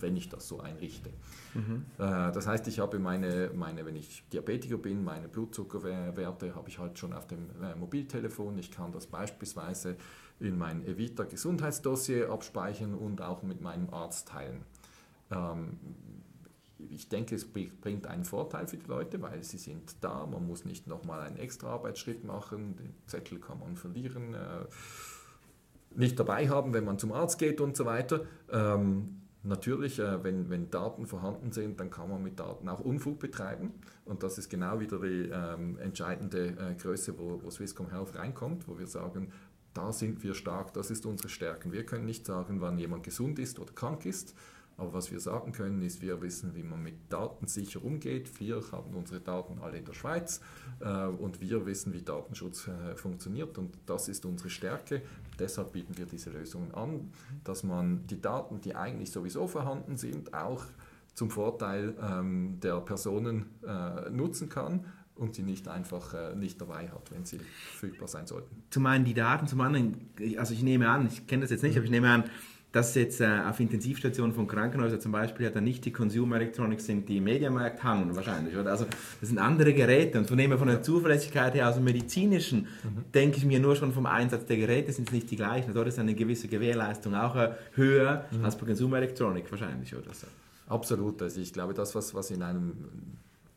wenn 0.01 0.17
ich 0.17 0.29
das 0.29 0.49
so 0.49 0.61
einrichte. 0.61 1.11
Mhm. 1.55 1.85
Das 1.99 2.47
heißt, 2.47 2.67
ich 2.69 2.81
habe 2.81 2.99
meine, 2.99 3.51
meine, 3.55 3.87
wenn 3.87 3.97
ich 3.97 4.25
Diabetiker 4.33 4.79
bin, 4.79 5.05
meine 5.05 5.29
Blutzuckerwerte 5.29 6.55
habe 6.55 6.69
ich 6.69 6.79
halt 6.79 6.99
schon 6.99 7.13
auf 7.13 7.27
dem 7.27 7.51
äh, 7.63 7.75
Mobiltelefon. 7.77 8.59
Ich 8.59 8.71
kann 8.71 8.93
das 8.93 9.07
beispielsweise 9.07 9.97
in 10.41 10.59
mein 10.59 10.85
Evita 10.87 11.25
Gesundheitsdossier 11.25 12.31
abspeichern 12.31 12.95
und 12.95 13.23
auch 13.23 13.43
mit 13.43 13.61
meinem 13.61 13.91
Arzt 13.91 14.29
teilen. 14.29 14.63
Ähm, 15.31 15.79
ich 16.91 17.09
denke, 17.09 17.35
es 17.35 17.47
bringt 17.47 18.07
einen 18.07 18.25
Vorteil 18.25 18.67
für 18.67 18.77
die 18.77 18.87
Leute, 18.87 19.21
weil 19.23 19.43
sie 19.43 19.59
sind 19.59 19.97
da, 20.01 20.27
man 20.27 20.47
muss 20.47 20.65
nicht 20.65 20.87
nochmal 20.87 21.21
einen 21.21 21.37
extra 21.37 21.69
Arbeitsschritt 21.69 22.25
machen, 22.25 22.77
den 22.77 22.95
Zettel 23.07 23.39
kann 23.39 23.59
man 23.61 23.77
verlieren, 23.77 24.35
äh, 24.35 24.67
nicht 25.97 26.19
dabei 26.19 26.49
haben, 26.49 26.75
wenn 26.75 26.85
man 26.85 26.99
zum 26.99 27.13
Arzt 27.13 27.39
geht 27.39 27.61
und 27.61 27.77
so 27.77 27.85
weiter. 27.85 28.27
Ähm, 28.51 29.23
natürlich, 29.45 29.99
äh, 29.99 30.23
wenn, 30.25 30.51
wenn 30.51 30.71
Daten 30.71 31.07
vorhanden 31.07 31.53
sind, 31.53 31.79
dann 31.81 31.91
kann 31.91 32.09
man 32.09 32.23
mit 32.23 32.41
Daten 32.41 32.69
auch 32.69 32.81
Unfug 32.81 33.19
betreiben 33.19 33.73
und 34.05 34.23
das 34.23 34.39
ist 34.39 34.49
genau 34.49 34.81
wieder 34.81 34.99
die 34.99 35.31
ähm, 35.33 35.79
entscheidende 35.79 36.49
äh, 36.49 36.75
Größe, 36.75 37.19
wo, 37.19 37.41
wo 37.43 37.51
Swisscom 37.51 37.91
Health 37.91 38.17
reinkommt, 38.17 38.67
wo 38.69 38.79
wir 38.79 38.87
sagen, 38.87 39.33
da 39.75 39.93
sind 39.93 40.23
wir 40.23 40.35
stark, 40.35 40.73
das 40.73 40.91
ist 40.91 41.05
unsere 41.05 41.29
Stärken. 41.29 41.73
Wir 41.73 41.85
können 41.85 42.07
nicht 42.07 42.27
sagen, 42.27 42.61
wann 42.61 42.79
jemand 42.79 43.03
gesund 43.03 43.39
ist 43.39 43.59
oder 43.59 43.73
krank 43.73 44.07
ist, 44.07 44.35
aber 44.77 44.93
was 44.93 45.13
wir 45.13 45.21
sagen 45.21 45.53
können, 45.53 45.83
ist, 45.83 46.03
wir 46.03 46.21
wissen, 46.21 46.55
wie 46.55 46.63
man 46.63 46.83
mit 46.83 47.13
Daten 47.13 47.47
sicher 47.47 47.85
umgeht. 47.85 48.41
Wir 48.41 48.61
haben 48.73 48.95
unsere 48.95 49.21
Daten 49.21 49.59
alle 49.61 49.79
in 49.79 49.85
der 49.85 49.93
Schweiz 49.93 50.41
äh, 50.81 51.07
und 51.07 51.41
wir 51.41 51.65
wissen, 51.67 51.93
wie 51.93 52.03
Datenschutz 52.03 52.69
äh, 52.69 52.97
funktioniert 52.97 53.57
und 53.59 53.77
das 53.87 54.09
ist 54.09 54.25
unsere 54.25 54.51
Stärke. 54.51 55.03
Deshalb 55.39 55.73
bieten 55.73 55.97
wir 55.97 56.07
diese 56.07 56.31
Lösungen 56.31 56.73
an, 56.75 57.13
dass 57.45 57.63
man 57.63 58.07
die 58.07 58.21
Daten, 58.21 58.61
die 58.61 58.75
eigentlich 58.75 59.11
sowieso 59.11 59.47
vorhanden 59.47 59.97
sind, 59.97 60.35
auch 60.35 60.65
zum 61.15 61.31
Vorteil 61.31 61.95
ähm, 62.03 62.59
der 62.61 62.81
Personen 62.81 63.47
äh, 63.67 64.11
nutzen 64.11 64.49
kann 64.49 64.85
und 65.15 65.35
sie 65.35 65.43
nicht 65.43 65.69
einfach 65.69 66.13
äh, 66.15 66.35
nicht 66.35 66.61
dabei 66.61 66.89
hat, 66.89 67.13
wenn 67.13 67.25
sie 67.25 67.39
verfügbar 67.39 68.09
sein 68.09 68.27
sollten. 68.27 68.65
Zum 68.71 68.87
einen 68.87 69.05
die 69.05 69.15
Daten, 69.15 69.47
zum 69.47 69.61
anderen, 69.61 70.11
also 70.37 70.55
ich 70.55 70.63
nehme 70.63 70.89
an, 70.89 71.07
ich 71.07 71.27
kenne 71.27 71.43
das 71.43 71.51
jetzt 71.51 71.63
nicht, 71.63 71.77
aber 71.77 71.85
ich 71.85 71.91
nehme 71.91 72.11
an, 72.11 72.25
dass 72.75 72.93
jetzt 72.97 73.21
äh, 73.21 73.41
auf 73.49 73.61
Intensivstationen 73.61 74.35
von 74.35 74.49
Krankenhäusern 74.49 75.01
zum 75.01 75.13
Beispiel 75.13 75.47
ja 75.47 75.53
dann 75.53 75.63
nicht 75.63 75.85
die 75.85 75.93
Consumer 75.93 76.37
Electronics 76.37 76.87
sind, 76.87 77.09
die 77.09 77.19
im 77.19 77.25
Mediamarkt 77.25 77.85
hangen 77.85 78.17
wahrscheinlich, 78.17 78.57
oder? 78.57 78.73
Also 78.73 78.85
das 79.21 79.29
sind 79.29 79.39
andere 79.39 79.73
Geräte 79.73 80.19
und 80.19 80.27
von 80.27 80.37
dem 80.37 80.51
her 80.51 80.59
von 80.59 80.67
der 80.67 80.83
Zuverlässigkeit 80.83 81.55
her, 81.55 81.67
also 81.67 81.81
medizinischen, 81.81 82.67
mhm. 82.83 83.13
denke 83.15 83.37
ich 83.37 83.45
mir 83.45 83.61
nur 83.61 83.77
schon 83.77 83.93
vom 83.93 84.07
Einsatz 84.07 84.47
der 84.47 84.57
Geräte 84.57 84.93
sind 84.93 85.07
es 85.07 85.15
nicht 85.15 85.31
die 85.31 85.37
gleichen. 85.37 85.73
Dort 85.73 85.87
ist 85.87 86.01
eine 86.01 86.15
gewisse 86.15 86.49
Gewährleistung 86.49 87.15
auch 87.15 87.37
äh, 87.37 87.53
höher 87.75 88.25
mhm. 88.33 88.45
als 88.45 88.59
bei 88.59 88.67
Consumer 88.67 88.97
Electronics 88.97 89.53
wahrscheinlich, 89.53 89.95
oder 89.95 90.13
so. 90.13 90.27
Absolut, 90.67 91.23
also 91.23 91.41
ich 91.41 91.53
glaube, 91.53 91.75
das, 91.75 91.95
was, 91.95 92.13
was 92.13 92.33
in 92.33 92.43
einem 92.43 92.73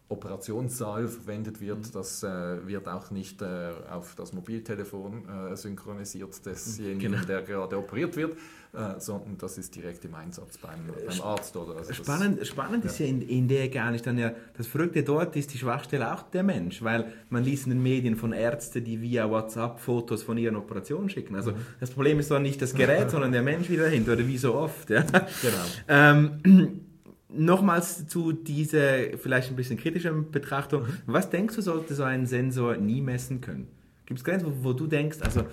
Operationssaal 0.09 1.07
verwendet 1.09 1.59
wird, 1.59 1.79
mhm. 1.79 1.91
das 1.91 2.23
äh, 2.23 2.65
wird 2.65 2.87
auch 2.87 3.11
nicht 3.11 3.41
äh, 3.41 3.71
auf 3.91 4.15
das 4.15 4.31
Mobiltelefon 4.31 5.23
äh, 5.27 5.55
synchronisiert 5.57 6.45
desjenigen, 6.45 7.11
genau. 7.11 7.25
der 7.25 7.41
gerade 7.41 7.77
operiert 7.77 8.15
wird, 8.15 8.37
äh, 8.73 8.99
sondern 8.99 9.37
das 9.37 9.57
ist 9.57 9.75
direkt 9.75 10.05
im 10.05 10.15
Einsatz 10.15 10.57
beim, 10.59 10.79
beim 10.87 11.21
Arzt. 11.21 11.57
Oder 11.57 11.75
also 11.75 11.91
spannend 11.91 12.39
das, 12.39 12.47
spannend 12.47 12.85
ja. 12.85 12.89
ist 12.89 12.99
ja 12.99 13.05
in, 13.05 13.21
in 13.21 13.49
der 13.49 13.67
gar 13.67 13.91
nicht 13.91 14.07
dann 14.07 14.17
ja, 14.17 14.31
das 14.55 14.67
Verrückte 14.67 15.03
dort 15.03 15.35
ist 15.35 15.53
die 15.53 15.57
Schwachstelle 15.57 16.13
auch 16.13 16.23
der 16.23 16.43
Mensch, 16.43 16.81
weil 16.81 17.11
man 17.29 17.43
liest 17.43 17.65
in 17.65 17.71
den 17.71 17.83
Medien 17.83 18.15
von 18.15 18.31
Ärzten, 18.31 18.85
die 18.85 19.01
via 19.01 19.29
WhatsApp 19.29 19.79
Fotos 19.79 20.23
von 20.23 20.37
ihren 20.37 20.55
Operationen 20.55 21.09
schicken. 21.09 21.35
Also 21.35 21.51
mhm. 21.51 21.65
das 21.81 21.91
Problem 21.91 22.17
ist 22.19 22.31
doch 22.31 22.39
nicht 22.39 22.61
das 22.61 22.73
Gerät, 22.73 23.11
sondern 23.11 23.33
der 23.33 23.43
Mensch 23.43 23.69
wieder 23.69 23.83
dahinter, 23.83 24.13
oder 24.13 24.25
wie 24.25 24.37
so 24.37 24.55
oft. 24.55 24.89
Ja. 24.89 25.01
Genau. 25.01 25.65
Ähm, 25.89 26.86
Nochmals 27.29 28.07
zu 28.07 28.31
dieser 28.31 29.17
vielleicht 29.17 29.49
ein 29.49 29.55
bisschen 29.55 29.77
kritischen 29.77 30.31
Betrachtung. 30.31 30.83
Mhm. 30.83 31.01
Was 31.07 31.29
denkst 31.29 31.55
du, 31.55 31.61
sollte 31.61 31.93
so 31.93 32.03
ein 32.03 32.25
Sensor 32.25 32.77
nie 32.77 33.01
messen 33.01 33.41
können? 33.41 33.67
Gibt 34.07 34.19
es 34.19 34.23
Grenzen, 34.23 34.47
wo, 34.47 34.69
wo, 34.69 34.73
du 34.73 34.87
denkst, 34.87 35.17
also 35.21 35.43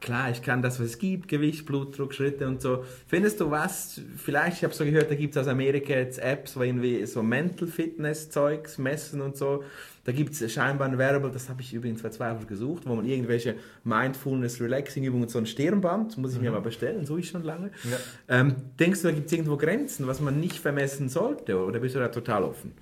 klar, 0.00 0.30
ich 0.32 0.42
kann 0.42 0.62
das, 0.62 0.80
was 0.80 0.86
es 0.86 0.98
gibt, 0.98 1.28
Gewicht, 1.28 1.64
Blutdruck, 1.64 2.12
Schritte 2.12 2.48
und 2.48 2.60
so. 2.60 2.84
Findest 3.06 3.40
du 3.40 3.52
was, 3.52 4.00
vielleicht, 4.16 4.56
ich 4.56 4.64
habe 4.64 4.74
so 4.74 4.84
gehört, 4.84 5.12
da 5.12 5.14
gibt 5.14 5.36
es 5.36 5.40
aus 5.40 5.46
Amerika 5.46 5.92
jetzt 5.92 6.18
Apps, 6.18 6.56
wo 6.56 6.62
irgendwie 6.62 7.06
so 7.06 7.22
Mental 7.22 7.68
Fitness 7.68 8.28
Zeugs 8.28 8.78
messen 8.78 9.20
und 9.20 9.36
so. 9.36 9.62
Da 10.04 10.12
gibt 10.12 10.32
es 10.32 10.52
scheinbar 10.52 10.88
ein 10.88 10.96
Wearable, 10.96 11.30
das 11.30 11.48
habe 11.48 11.60
ich 11.60 11.74
übrigens 11.74 12.00
verzweifelt 12.00 12.48
gesucht, 12.48 12.84
wo 12.86 12.94
man 12.94 13.04
irgendwelche 13.04 13.56
Mindfulness, 13.84 14.60
Relaxing 14.60 15.04
Übungen, 15.04 15.28
so 15.28 15.38
ein 15.38 15.46
Stirnband, 15.46 16.16
muss 16.16 16.32
ich 16.32 16.38
mhm. 16.38 16.44
mir 16.44 16.50
mal 16.52 16.62
bestellen, 16.62 17.04
suche 17.04 17.20
ich 17.20 17.28
schon 17.28 17.44
lange. 17.44 17.70
Ja. 17.84 17.98
Ähm, 18.28 18.56
denkst 18.78 19.02
du, 19.02 19.08
da 19.08 19.14
gibt 19.14 19.26
es 19.26 19.32
irgendwo 19.32 19.56
Grenzen, 19.56 20.06
was 20.06 20.20
man 20.20 20.40
nicht 20.40 20.58
vermessen 20.58 21.08
sollte 21.08 21.62
oder 21.62 21.80
bist 21.80 21.94
du 21.94 21.98
da 21.98 22.08
total 22.08 22.44
offen? 22.44 22.72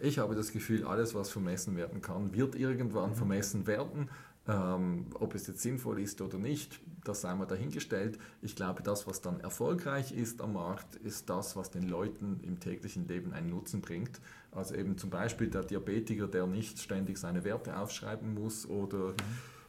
Ich 0.00 0.18
habe 0.18 0.36
das 0.36 0.52
Gefühl, 0.52 0.84
alles, 0.84 1.14
was 1.16 1.28
vermessen 1.28 1.76
werden 1.76 2.00
kann, 2.00 2.32
wird 2.32 2.54
irgendwann 2.54 3.10
mhm. 3.10 3.14
vermessen 3.14 3.66
werden. 3.66 4.08
Ähm, 4.48 5.06
ob 5.14 5.34
es 5.34 5.46
jetzt 5.46 5.60
sinnvoll 5.60 6.00
ist 6.00 6.22
oder 6.22 6.38
nicht, 6.38 6.80
das 7.04 7.20
sei 7.20 7.34
mal 7.34 7.44
dahingestellt. 7.44 8.18
Ich 8.40 8.56
glaube, 8.56 8.82
das, 8.82 9.06
was 9.06 9.20
dann 9.20 9.40
erfolgreich 9.40 10.12
ist 10.12 10.40
am 10.40 10.54
Markt, 10.54 10.96
ist 10.96 11.28
das, 11.28 11.54
was 11.54 11.70
den 11.70 11.86
Leuten 11.86 12.40
im 12.42 12.58
täglichen 12.58 13.06
Leben 13.06 13.34
einen 13.34 13.50
Nutzen 13.50 13.82
bringt. 13.82 14.20
Also 14.50 14.74
eben 14.74 14.96
zum 14.96 15.10
Beispiel 15.10 15.48
der 15.48 15.64
Diabetiker, 15.64 16.28
der 16.28 16.46
nicht 16.46 16.80
ständig 16.80 17.18
seine 17.18 17.44
Werte 17.44 17.78
aufschreiben 17.78 18.32
muss 18.32 18.66
oder 18.66 19.14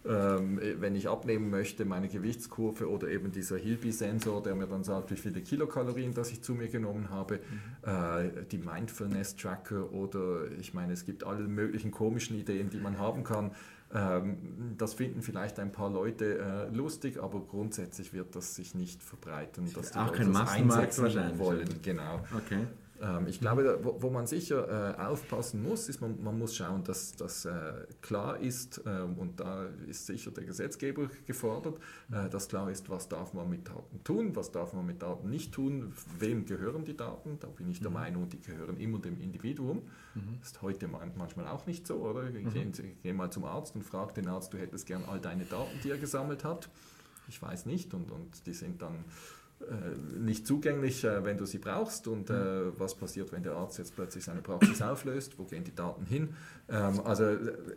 ähm, 0.05 0.61
wenn 0.77 0.95
ich 0.95 1.09
abnehmen 1.09 1.49
möchte, 1.49 1.83
meine 1.83 2.07
Gewichtskurve 2.07 2.89
oder 2.89 3.09
eben 3.09 3.33
dieser 3.33 3.57
Hilby-Sensor, 3.57 4.41
der 4.41 4.55
mir 4.55 4.67
dann 4.67 4.85
sagt, 4.85 5.11
wie 5.11 5.17
viele 5.17 5.41
Kilokalorien 5.41 6.13
das 6.13 6.31
ich 6.31 6.41
zu 6.41 6.53
mir 6.53 6.69
genommen 6.69 7.09
habe, 7.09 7.39
mhm. 7.83 7.89
äh, 7.89 8.45
die 8.49 8.59
Mindfulness-Tracker 8.59 9.91
oder 9.91 10.49
ich 10.57 10.73
meine, 10.73 10.93
es 10.93 11.05
gibt 11.05 11.25
alle 11.25 11.43
möglichen 11.47 11.91
komischen 11.91 12.37
Ideen, 12.37 12.69
die 12.69 12.79
man 12.79 12.97
haben 12.97 13.25
kann. 13.25 13.51
Ähm, 13.91 14.75
das 14.77 14.93
finden 14.93 15.21
vielleicht 15.21 15.59
ein 15.59 15.71
paar 15.71 15.89
Leute 15.89 16.37
äh, 16.71 16.75
lustig, 16.75 17.21
aber 17.21 17.39
grundsätzlich 17.39 18.13
wird 18.13 18.35
das 18.35 18.55
sich 18.55 18.75
nicht 18.75 19.01
verbreiten, 19.01 19.71
dass 19.73 19.91
die 19.91 19.97
Auch 19.97 20.07
Leute 20.07 20.17
kein 20.17 20.33
das 20.33 20.49
einsetzen 20.49 21.39
wollen. 21.39 21.69
Genau. 21.81 22.19
Okay. 22.35 22.67
Ähm, 23.01 23.27
ich 23.27 23.39
glaube, 23.39 23.79
wo, 23.81 24.01
wo 24.01 24.09
man 24.09 24.27
sicher 24.27 24.97
äh, 24.97 25.01
aufpassen 25.01 25.63
muss, 25.63 25.87
ist, 25.89 26.01
man, 26.01 26.21
man 26.21 26.37
muss 26.37 26.55
schauen, 26.55 26.83
dass 26.83 27.15
das 27.15 27.45
äh, 27.45 27.85
klar 28.01 28.39
ist, 28.39 28.81
ähm, 28.85 29.17
und 29.17 29.39
da 29.39 29.67
ist 29.87 30.05
sicher 30.05 30.31
der 30.31 30.43
Gesetzgeber 30.43 31.09
gefordert, 31.25 31.79
äh, 32.11 32.29
dass 32.29 32.49
klar 32.49 32.69
ist, 32.69 32.89
was 32.89 33.07
darf 33.07 33.33
man 33.33 33.49
mit 33.49 33.67
Daten 33.67 34.03
tun, 34.03 34.35
was 34.35 34.51
darf 34.51 34.73
man 34.73 34.85
mit 34.85 35.01
Daten 35.01 35.29
nicht 35.29 35.53
tun, 35.53 35.93
wem 36.19 36.45
gehören 36.45 36.83
die 36.83 36.97
Daten. 36.97 37.37
Da 37.39 37.47
bin 37.47 37.69
ich 37.69 37.79
der 37.79 37.89
mhm. 37.89 37.95
Meinung, 37.95 38.29
die 38.29 38.41
gehören 38.41 38.77
immer 38.77 38.99
dem 38.99 39.19
Individuum. 39.19 39.83
Mhm. 40.15 40.39
Das 40.39 40.49
ist 40.49 40.61
heute 40.61 40.87
manchmal 40.87 41.47
auch 41.47 41.65
nicht 41.65 41.87
so, 41.87 41.95
oder? 41.97 42.23
Mhm. 42.23 42.51
Geh, 42.51 42.95
geh 43.01 43.13
mal 43.13 43.31
zum 43.31 43.45
Arzt 43.45 43.75
und 43.75 43.83
frag 43.83 44.13
den 44.13 44.27
Arzt, 44.27 44.53
du 44.53 44.57
hättest 44.57 44.85
gern 44.85 45.03
all 45.05 45.19
deine 45.19 45.45
Daten, 45.45 45.79
die 45.83 45.91
er 45.91 45.97
gesammelt 45.97 46.43
hat. 46.43 46.69
Ich 47.29 47.41
weiß 47.41 47.67
nicht, 47.67 47.93
und, 47.93 48.11
und 48.11 48.45
die 48.47 48.53
sind 48.53 48.81
dann 48.81 49.05
nicht 50.17 50.47
zugänglich, 50.47 51.03
äh, 51.03 51.23
wenn 51.23 51.37
du 51.37 51.45
sie 51.45 51.57
brauchst 51.57 52.07
und 52.07 52.29
äh, 52.29 52.79
was 52.79 52.95
passiert, 52.95 53.31
wenn 53.31 53.43
der 53.43 53.53
Arzt 53.53 53.77
jetzt 53.77 53.95
plötzlich 53.95 54.23
seine 54.23 54.41
Praxis 54.41 54.81
auflöst, 54.81 55.37
wo 55.37 55.43
gehen 55.43 55.63
die 55.63 55.75
Daten 55.75 56.05
hin. 56.05 56.35
Ähm, 56.71 57.01
also 57.03 57.25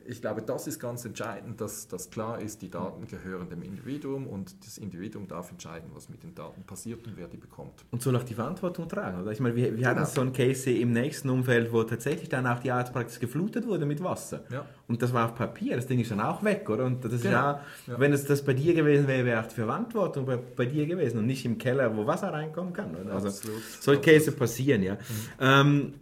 ich 0.07 0.21
glaube, 0.21 0.43
das 0.43 0.67
ist 0.67 0.79
ganz 0.79 1.05
entscheidend, 1.05 1.61
dass, 1.61 1.89
dass 1.89 2.11
klar 2.11 2.41
ist, 2.41 2.63
die 2.63 2.71
Daten 2.71 3.07
gehören 3.07 3.49
dem 3.49 3.63
Individuum 3.63 4.27
und 4.27 4.55
das 4.67 4.79
Individuum 4.79 5.27
darf 5.29 5.51
entscheiden, 5.51 5.91
was 5.95 6.09
mit 6.09 6.23
den 6.23 6.35
Daten 6.35 6.63
passiert 6.65 7.07
und 7.07 7.17
wer 7.17 7.27
die 7.27 7.39
bekommt. 7.39 7.85
Und 7.91 8.03
soll 8.03 8.17
auch 8.17 8.23
die 8.23 8.35
Verantwortung 8.35 8.89
tragen. 8.89 9.23
Oder? 9.23 9.33
Ich 9.33 9.41
meine, 9.41 9.57
wir, 9.57 9.77
wir 9.77 9.87
hatten 9.87 10.01
genau. 10.01 10.11
so 10.11 10.21
einen 10.21 10.33
Case 10.33 10.71
im 10.71 10.93
nächsten 10.93 11.31
Umfeld, 11.31 11.73
wo 11.73 11.83
tatsächlich 11.85 12.29
dann 12.29 12.47
auch 12.47 12.61
die 12.61 12.71
Arztpraxis 12.71 13.19
geflutet 13.19 13.67
wurde 13.67 13.87
mit 13.87 14.03
Wasser. 14.03 14.43
Ja. 14.51 14.67
Und 14.89 15.01
das 15.01 15.13
war 15.13 15.27
auf 15.27 15.35
Papier, 15.35 15.77
das 15.77 15.87
Ding 15.87 16.01
ist 16.01 16.11
dann 16.11 16.21
auch 16.21 16.45
weg, 16.45 16.69
oder? 16.69 16.85
Und 16.85 17.05
das 17.05 17.13
genau. 17.13 17.23
ist 17.23 17.25
ja, 17.25 17.61
ja, 17.87 18.01
wenn 18.01 18.13
es 18.13 18.27
das 18.27 18.45
bei 18.45 18.53
dir 18.53 18.75
gewesen 18.75 19.07
wäre, 19.07 19.25
wäre 19.25 19.41
auch 19.41 19.49
die 19.49 19.55
Verantwortung 19.55 20.27
bei, 20.27 20.37
bei 20.37 20.67
dir 20.67 20.87
gewesen 20.87 21.19
und 21.19 21.27
nicht 21.27 21.45
im 21.45 21.57
Keller 21.57 21.97
wo 21.97 22.07
Wasser 22.07 22.33
reinkommen 22.33 22.73
kann. 22.73 22.95
Oder? 22.95 23.15
Also 23.15 23.29
Absolut. 23.29 23.63
solche 23.81 24.03
Cases 24.03 24.35
passieren, 24.37 24.83
ja. 24.83 24.95
Mhm. 24.95 24.99
Ähm, 25.41 25.95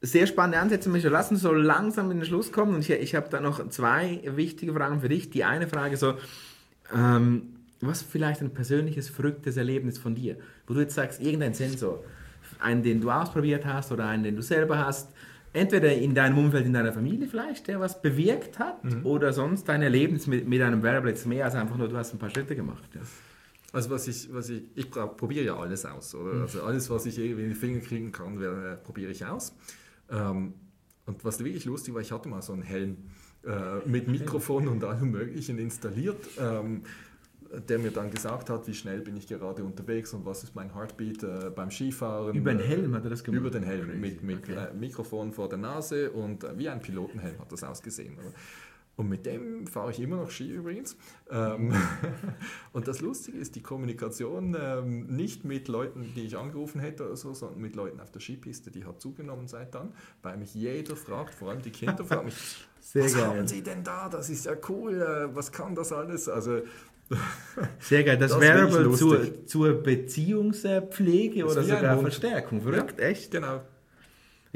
sehr 0.00 0.26
spannende 0.26 0.58
Ansätze, 0.58 0.88
Michael. 0.88 1.12
Lass 1.12 1.30
uns 1.30 1.40
so 1.40 1.52
langsam 1.52 2.10
in 2.10 2.18
den 2.18 2.26
Schluss 2.26 2.52
kommen. 2.52 2.74
Und 2.74 2.80
ich, 2.80 2.90
ich 2.90 3.14
habe 3.14 3.28
da 3.30 3.40
noch 3.40 3.66
zwei 3.68 4.20
wichtige 4.24 4.72
Fragen 4.72 5.00
für 5.00 5.08
dich. 5.08 5.30
Die 5.30 5.44
eine 5.44 5.68
Frage 5.68 5.96
so, 5.96 6.14
ähm, 6.94 7.54
was 7.80 8.02
vielleicht 8.02 8.40
ein 8.40 8.50
persönliches, 8.50 9.08
verrücktes 9.08 9.56
Erlebnis 9.56 9.98
von 9.98 10.14
dir, 10.14 10.36
wo 10.66 10.74
du 10.74 10.80
jetzt 10.80 10.94
sagst, 10.94 11.20
irgendein 11.20 11.54
Sensor, 11.54 12.04
einen, 12.58 12.82
den 12.82 13.00
du 13.00 13.10
ausprobiert 13.10 13.66
hast 13.66 13.92
oder 13.92 14.06
einen, 14.06 14.22
den 14.22 14.36
du 14.36 14.42
selber 14.42 14.78
hast, 14.78 15.10
entweder 15.52 15.92
in 15.92 16.14
deinem 16.14 16.38
Umfeld, 16.38 16.66
in 16.66 16.72
deiner 16.72 16.92
Familie 16.92 17.26
vielleicht, 17.26 17.68
der 17.68 17.80
was 17.80 18.00
bewirkt 18.00 18.58
hat, 18.58 18.84
mhm. 18.84 19.04
oder 19.04 19.32
sonst 19.32 19.68
dein 19.68 19.82
Erlebnis 19.82 20.26
mit, 20.26 20.46
mit 20.46 20.62
einem 20.62 20.82
Wearable 20.82 21.10
jetzt 21.10 21.26
mehr 21.26 21.44
als 21.44 21.54
einfach 21.54 21.76
nur, 21.76 21.88
du 21.88 21.96
hast 21.96 22.14
ein 22.14 22.18
paar 22.18 22.30
Schritte 22.30 22.54
gemacht. 22.56 22.88
Ja. 22.94 23.00
Also 23.72 23.90
was 23.90 24.08
ich, 24.08 24.32
was 24.32 24.48
ich, 24.48 24.62
ich 24.74 24.90
probiere 24.90 25.44
ja 25.44 25.56
alles 25.56 25.84
aus, 25.84 26.14
oder? 26.14 26.34
Mhm. 26.34 26.42
Also 26.42 26.62
alles, 26.62 26.88
was 26.88 27.06
ich 27.06 27.18
irgendwie 27.18 27.42
in 27.42 27.48
die 27.50 27.54
Finger 27.54 27.80
kriegen 27.80 28.12
kann, 28.12 28.40
äh, 28.40 28.76
probiere 28.76 29.10
ich 29.10 29.24
aus. 29.24 29.54
Ähm, 30.10 30.54
und 31.06 31.24
was 31.24 31.38
wirklich 31.42 31.64
lustig 31.64 31.94
war, 31.94 32.00
ich 32.00 32.12
hatte 32.12 32.28
mal 32.28 32.42
so 32.42 32.52
einen 32.52 32.62
Helm 32.62 32.96
äh, 33.44 33.88
mit 33.88 34.08
Mikrofon 34.08 34.68
und 34.68 34.82
allem 34.82 35.10
Möglichen 35.12 35.58
installiert, 35.58 36.26
ähm, 36.38 36.82
der 37.68 37.78
mir 37.78 37.92
dann 37.92 38.10
gesagt 38.10 38.50
hat, 38.50 38.66
wie 38.66 38.74
schnell 38.74 39.00
bin 39.00 39.16
ich 39.16 39.28
gerade 39.28 39.62
unterwegs 39.62 40.12
und 40.12 40.26
was 40.26 40.42
ist 40.42 40.56
mein 40.56 40.74
Heartbeat 40.74 41.22
äh, 41.22 41.50
beim 41.54 41.70
Skifahren. 41.70 42.34
Über 42.34 42.52
den 42.52 42.66
Helm 42.66 42.94
hat 42.94 43.04
er 43.04 43.10
das 43.10 43.22
gemacht? 43.22 43.40
Über 43.40 43.50
den 43.50 43.62
Helm, 43.62 44.00
mit, 44.00 44.22
mit 44.22 44.38
okay. 44.38 44.68
Mikrofon 44.74 45.32
vor 45.32 45.48
der 45.48 45.58
Nase 45.58 46.10
und 46.10 46.44
wie 46.58 46.68
ein 46.68 46.80
Pilotenhelm 46.80 47.38
hat 47.38 47.52
das 47.52 47.62
ausgesehen. 47.62 48.14
Oder? 48.18 48.32
Und 48.96 49.10
mit 49.10 49.26
dem 49.26 49.66
fahre 49.66 49.90
ich 49.90 50.00
immer 50.00 50.16
noch 50.16 50.30
Ski 50.30 50.50
übrigens. 50.50 50.96
Ähm, 51.30 51.74
und 52.72 52.88
das 52.88 53.02
Lustige 53.02 53.36
ist, 53.36 53.54
die 53.54 53.62
Kommunikation 53.62 54.56
ähm, 54.58 55.06
nicht 55.08 55.44
mit 55.44 55.68
Leuten, 55.68 56.12
die 56.16 56.22
ich 56.22 56.36
angerufen 56.36 56.80
hätte 56.80 57.04
oder 57.04 57.16
so, 57.16 57.34
sondern 57.34 57.60
mit 57.60 57.76
Leuten 57.76 58.00
auf 58.00 58.10
der 58.10 58.20
Skipiste, 58.20 58.70
die 58.70 58.86
hat 58.86 59.02
zugenommen 59.02 59.48
seit 59.48 59.74
dann, 59.74 59.92
weil 60.22 60.38
mich 60.38 60.54
jeder 60.54 60.96
fragt, 60.96 61.34
vor 61.34 61.50
allem 61.50 61.60
die 61.60 61.70
Kinder 61.70 62.04
fragen 62.06 62.26
mich, 62.26 62.66
Sehr 62.80 63.04
was 63.04 63.14
geil. 63.14 63.26
haben 63.26 63.46
Sie 63.46 63.62
denn 63.62 63.84
da? 63.84 64.08
Das 64.08 64.30
ist 64.30 64.46
ja 64.46 64.56
cool, 64.70 65.02
äh, 65.02 65.34
was 65.34 65.52
kann 65.52 65.74
das 65.74 65.92
alles? 65.92 66.28
Also 66.30 66.62
sehr 67.78 68.02
geil. 68.02 68.16
Das, 68.16 68.32
das 68.32 68.40
Variable 68.40 68.90
zur, 68.92 69.46
zur 69.46 69.74
Beziehungspflege 69.74 71.44
oder 71.44 71.62
sogar 71.62 71.98
Verstärkung. 71.98 72.62
Verrückt, 72.62 72.98
ja, 72.98 73.06
echt? 73.06 73.30
Genau. 73.30 73.60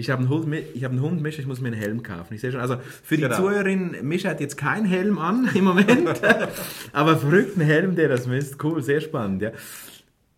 Ich 0.01 0.11
habe 0.11 0.21
einen, 0.21 0.31
Hund, 0.31 0.53
ich 0.75 0.83
hab 0.83 0.93
einen 0.93 1.03
Hund, 1.03 1.21
Mischa, 1.21 1.41
ich 1.41 1.47
muss 1.47 1.61
mir 1.61 1.69
einen 1.69 1.81
Helm 1.81 2.03
kaufen. 2.03 2.35
Ich 2.35 2.41
sehe 2.41 2.51
schon, 2.51 2.61
also 2.61 2.79
für 3.03 3.17
die 3.17 3.23
genau. 3.23 3.37
Zuhörerin, 3.37 3.97
Mischa 4.03 4.31
hat 4.31 4.41
jetzt 4.41 4.57
keinen 4.57 4.87
Helm 4.87 5.19
an 5.19 5.49
im 5.55 5.65
Moment, 5.65 6.21
aber 6.93 7.17
verrückt 7.19 7.57
ein 7.57 7.61
Helm, 7.61 7.95
der 7.95 8.09
das 8.09 8.27
misst. 8.27 8.63
Cool, 8.65 8.83
sehr 8.83 9.01
spannend. 9.01 9.43
Ja. 9.43 9.53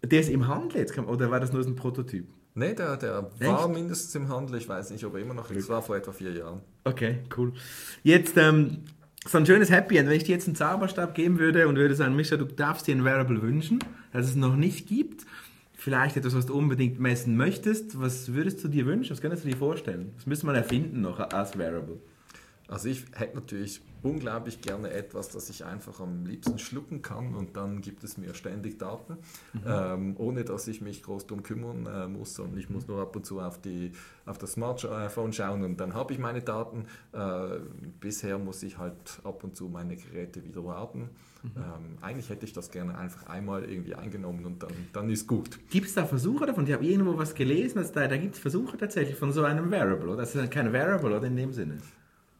Der 0.05 0.21
ist 0.21 0.31
im 0.31 0.49
Handel 0.49 0.81
jetzt, 0.81 0.99
oder 0.99 1.31
war 1.31 1.39
das 1.39 1.53
nur 1.53 1.65
ein 1.65 1.77
Prototyp? 1.77 2.27
Nein, 2.55 2.77
der, 2.77 2.97
der 2.97 3.31
war 3.39 3.69
mindestens 3.69 4.15
im 4.17 4.29
Handel. 4.29 4.59
Ich 4.59 4.69
weiß 4.69 4.91
nicht, 4.91 5.05
ob 5.05 5.15
er 5.15 5.21
immer 5.21 5.33
noch 5.33 5.51
ist. 5.51 5.61
Das 5.61 5.69
war 5.69 5.81
vor 5.81 5.97
etwa 5.97 6.13
vier 6.13 6.33
Jahren. 6.33 6.61
Okay, 6.85 7.21
cool. 7.37 7.53
Jetzt 8.03 8.37
ähm, 8.37 8.79
so 9.25 9.39
ein 9.39 9.47
schönes 9.47 9.71
Happy 9.71 9.97
End. 9.97 10.09
Wenn 10.09 10.17
ich 10.17 10.25
dir 10.25 10.33
jetzt 10.33 10.49
einen 10.49 10.57
Zauberstab 10.57 11.15
geben 11.15 11.39
würde 11.39 11.69
und 11.69 11.77
würde 11.77 11.95
sagen, 11.95 12.17
Mischa, 12.17 12.37
du 12.37 12.45
darfst 12.45 12.89
dir 12.89 12.97
ein 12.97 13.05
Wearable 13.05 13.41
wünschen, 13.41 13.79
das 14.13 14.27
es 14.27 14.35
noch 14.35 14.57
nicht 14.57 14.89
gibt 14.89 15.25
vielleicht 15.83 16.17
etwas, 16.17 16.37
was 16.37 16.47
du 16.47 16.55
unbedingt 16.55 17.01
messen 17.01 17.37
möchtest, 17.37 18.01
was 18.01 18.33
würdest 18.33 18.63
du 18.63 18.69
dir 18.69 18.87
wünschen? 18.87 19.11
Was 19.11 19.21
könntest 19.21 19.45
du 19.45 19.49
dir 19.49 19.57
vorstellen? 19.57 20.13
Was 20.15 20.27
müsste 20.27 20.47
man 20.47 20.55
erfinden 20.55 21.01
noch 21.01 21.19
als 21.19 21.59
Wearable? 21.59 21.99
Also 22.69 22.89
ich 22.89 23.05
hätte 23.15 23.35
natürlich 23.35 23.83
unglaublich 24.03 24.61
gerne 24.61 24.91
etwas, 24.91 25.29
das 25.31 25.51
ich 25.51 25.65
einfach 25.65 25.99
am 25.99 26.25
liebsten 26.25 26.59
schlucken 26.61 27.03
kann 27.03 27.35
und 27.35 27.57
dann 27.57 27.81
gibt 27.81 28.05
es 28.05 28.17
mir 28.17 28.33
ständig 28.35 28.79
Daten, 28.79 29.19
mhm. 29.53 29.61
ähm, 29.67 30.15
ohne 30.19 30.45
dass 30.45 30.69
ich 30.69 30.81
mich 30.81 31.03
groß 31.03 31.27
darum 31.27 31.43
kümmern 31.43 31.87
äh, 31.87 32.07
muss 32.07 32.39
und 32.39 32.57
ich 32.57 32.71
muss 32.71 32.87
nur 32.87 33.01
ab 33.03 33.17
und 33.17 33.27
zu 33.27 33.41
auf, 33.41 33.61
die, 33.61 33.91
auf 34.25 34.39
das 34.39 34.53
Smartphone 34.53 35.33
schauen 35.33 35.65
und 35.65 35.81
dann 35.81 35.95
habe 35.95 36.13
ich 36.13 36.21
meine 36.21 36.43
Daten. 36.43 36.87
Äh, 37.13 37.59
bisher 38.01 38.39
muss 38.39 38.63
ich 38.63 38.79
halt 38.79 39.21
ab 39.25 39.43
und 39.43 39.57
zu 39.57 39.69
meine 39.69 39.97
Geräte 39.97 40.45
wieder 40.45 40.65
warten. 40.65 41.11
Mhm. 41.43 41.51
Ähm, 41.57 41.99
eigentlich 42.01 42.29
hätte 42.31 42.45
ich 42.45 42.53
das 42.53 42.71
gerne 42.71 42.97
einfach 42.97 43.27
einmal 43.27 43.65
irgendwie 43.65 43.95
eingenommen 43.95 44.45
und 44.45 44.63
dann, 44.63 44.73
dann 44.93 45.11
ist 45.11 45.27
gut. 45.27 45.59
Gibt 45.71 45.89
es 45.89 45.95
da 45.95 46.07
Versuche 46.07 46.47
davon? 46.47 46.67
Ich 46.67 46.73
habe 46.73 46.85
irgendwo 46.85 47.19
was 47.19 47.35
gelesen, 47.35 47.79
dass 47.79 47.93
da, 47.93 48.07
da 48.07 48.17
gibt 48.17 48.35
es 48.35 48.41
Versuche 48.41 48.77
tatsächlich 48.77 49.17
von 49.17 49.33
so 49.33 49.45
einem 49.45 49.71
Wearable, 49.71 50.09
oder? 50.09 50.19
Das 50.19 50.35
ist 50.35 50.51
kein 50.51 50.73
Wearable, 50.73 51.17
oder 51.17 51.27
in 51.27 51.37
dem 51.37 51.53
Sinne? 51.53 51.79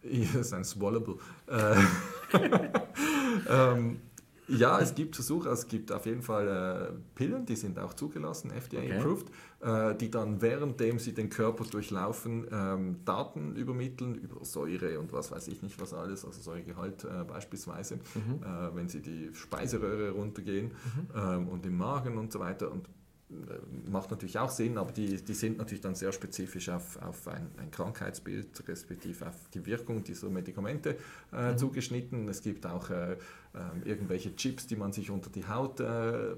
Ja, 0.05 0.25
das 0.33 0.49
ist 0.49 0.53
ein 0.53 0.65
Swallowable. 0.65 1.15
Äh, 1.47 1.77
ähm, 3.49 4.01
ja, 4.59 4.81
es 4.81 4.95
gibt 4.95 5.15
Versuche, 5.15 5.49
es 5.49 5.67
gibt 5.69 5.93
auf 5.93 6.07
jeden 6.07 6.23
Fall 6.23 6.49
äh, 6.49 6.93
Pillen, 7.15 7.47
die 7.47 7.57
sind 7.57 7.79
auch 7.79 7.95
zugelassen, 7.95 8.51
FDA 8.51 8.81
okay. 8.81 8.93
approved, 8.93 9.31
äh, 9.61 9.95
die 9.95 10.11
dann 10.11 10.41
währenddem 10.41 10.99
sie 10.99 11.13
den 11.13 11.29
Körper 11.29 11.65
durchlaufen, 11.65 12.47
ähm, 12.51 12.97
Daten 13.05 13.57
übermitteln 13.57 14.15
über 14.15 14.45
Säure 14.45 14.99
und 15.01 15.13
was 15.13 15.31
weiß 15.31 15.49
ich 15.49 15.63
nicht 15.63 15.81
was 15.81 15.95
alles, 15.95 16.25
also 16.25 16.41
Säuregehalt 16.41 17.05
äh, 17.05 17.25
beispielsweise, 17.25 17.97
mhm. 17.97 18.43
Äh, 18.43 18.75
wenn 18.77 18.89
sie 18.89 19.01
die 19.01 19.31
Speiseröhre 19.35 20.11
runtergehen 20.11 20.67
mhm. 20.67 21.09
ähm, 21.15 21.49
und 21.49 21.67
im 21.67 21.77
Magen 21.77 22.19
und 22.19 22.33
so 22.33 22.41
weiter. 22.41 22.71
Und 22.71 22.89
macht 23.91 24.11
natürlich 24.11 24.39
auch 24.39 24.51
Sinn, 24.51 24.79
aber 24.79 24.93
die, 24.93 25.17
die 25.23 25.35
sind 25.35 25.59
natürlich 25.59 25.81
dann 25.81 25.95
sehr 25.95 26.13
spezifisch 26.13 26.69
auf, 26.69 27.01
auf 27.03 27.29
ein, 27.29 27.51
ein 27.57 27.71
Krankheitsbild, 27.71 28.69
respektive 28.69 29.27
auf 29.29 29.37
die 29.55 29.65
Wirkung 29.67 30.05
dieser 30.05 30.31
Medikamente 30.31 30.97
äh, 31.33 31.53
mhm. 31.53 31.59
zugeschnitten. 31.59 32.29
Es 32.29 32.43
gibt 32.43 32.67
auch 32.67 32.91
äh, 32.91 33.13
äh, 33.13 33.17
irgendwelche 33.85 34.35
Chips, 34.37 34.67
die 34.67 34.77
man 34.77 34.93
sich 34.93 35.11
unter 35.11 35.31
die 35.31 35.47
Haut 35.47 35.81
äh, 35.81 36.35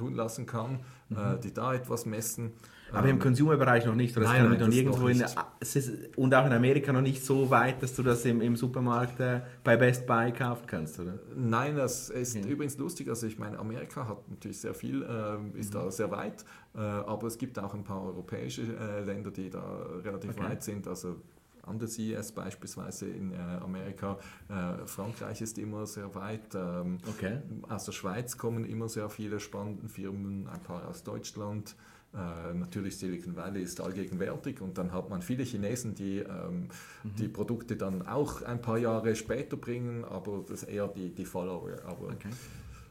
tun 0.00 0.14
lassen 0.14 0.46
kann, 0.46 0.80
äh, 1.10 1.14
mhm. 1.14 1.40
die 1.40 1.52
da 1.52 1.74
etwas 1.74 2.06
messen. 2.06 2.52
Aber 2.92 3.08
im 3.08 3.16
ähm, 3.16 3.18
Consumer-Bereich 3.20 3.86
noch 3.86 3.94
nicht. 3.94 4.16
Oder 4.16 4.26
nein, 4.26 4.48
nein, 4.48 4.60
noch 4.60 4.68
nirgendwo 4.68 5.02
noch 5.02 5.08
in, 5.08 5.24
ist, 5.60 5.90
und 6.16 6.34
auch 6.34 6.46
in 6.46 6.52
Amerika 6.52 6.92
noch 6.92 7.00
nicht 7.02 7.24
so 7.24 7.50
weit, 7.50 7.82
dass 7.82 7.94
du 7.94 8.02
das 8.02 8.24
im, 8.24 8.40
im 8.40 8.56
Supermarkt 8.56 9.20
äh, 9.20 9.42
bei 9.62 9.76
Best 9.76 10.06
Buy 10.06 10.32
kaufen 10.32 10.64
kannst, 10.66 10.98
oder? 10.98 11.18
Nein, 11.36 11.76
das 11.76 12.10
ist 12.10 12.36
okay. 12.36 12.48
übrigens 12.48 12.76
lustig. 12.78 13.08
Also 13.08 13.26
ich 13.26 13.38
meine, 13.38 13.58
Amerika 13.58 14.08
hat 14.08 14.28
natürlich 14.28 14.60
sehr 14.60 14.74
viel, 14.74 15.02
äh, 15.02 15.58
ist 15.58 15.72
mhm. 15.72 15.78
da 15.78 15.90
sehr 15.90 16.10
weit, 16.10 16.44
äh, 16.74 16.78
aber 16.80 17.26
es 17.26 17.38
gibt 17.38 17.58
auch 17.58 17.74
ein 17.74 17.84
paar 17.84 18.02
europäische 18.02 18.62
äh, 18.62 19.04
Länder, 19.04 19.30
die 19.30 19.50
da 19.50 19.86
relativ 20.04 20.32
okay. 20.32 20.44
weit 20.44 20.62
sind. 20.62 20.88
Also 20.88 21.16
an 21.66 21.78
der 21.78 21.88
CES 21.88 22.32
beispielsweise 22.32 23.08
in 23.08 23.32
äh, 23.32 23.36
Amerika. 23.36 24.18
Äh, 24.48 24.86
Frankreich 24.86 25.40
ist 25.40 25.58
immer 25.58 25.86
sehr 25.86 26.14
weit. 26.14 26.54
Ähm, 26.54 26.98
okay. 27.08 27.38
Aus 27.68 27.84
der 27.84 27.92
Schweiz 27.92 28.36
kommen 28.36 28.64
immer 28.64 28.88
sehr 28.88 29.08
viele 29.08 29.40
spannende 29.40 29.88
Firmen, 29.88 30.48
ein 30.48 30.62
paar 30.62 30.88
aus 30.88 31.02
Deutschland. 31.02 31.76
Äh, 32.12 32.54
natürlich 32.54 32.98
Silicon 32.98 33.36
Valley 33.36 33.62
ist 33.62 33.80
allgegenwärtig 33.80 34.60
und 34.60 34.76
dann 34.78 34.92
hat 34.92 35.10
man 35.10 35.22
viele 35.22 35.44
Chinesen, 35.44 35.94
die 35.94 36.18
ähm, 36.18 36.68
mhm. 37.04 37.14
die 37.16 37.28
Produkte 37.28 37.76
dann 37.76 38.06
auch 38.06 38.42
ein 38.42 38.60
paar 38.60 38.78
Jahre 38.78 39.14
später 39.14 39.56
bringen, 39.56 40.04
aber 40.04 40.44
das 40.48 40.64
ist 40.64 40.68
eher 40.68 40.88
die, 40.88 41.14
die 41.14 41.24
Follower. 41.24 41.70
Aber 41.86 42.08
okay. 42.08 42.30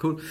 Cool. 0.02 0.22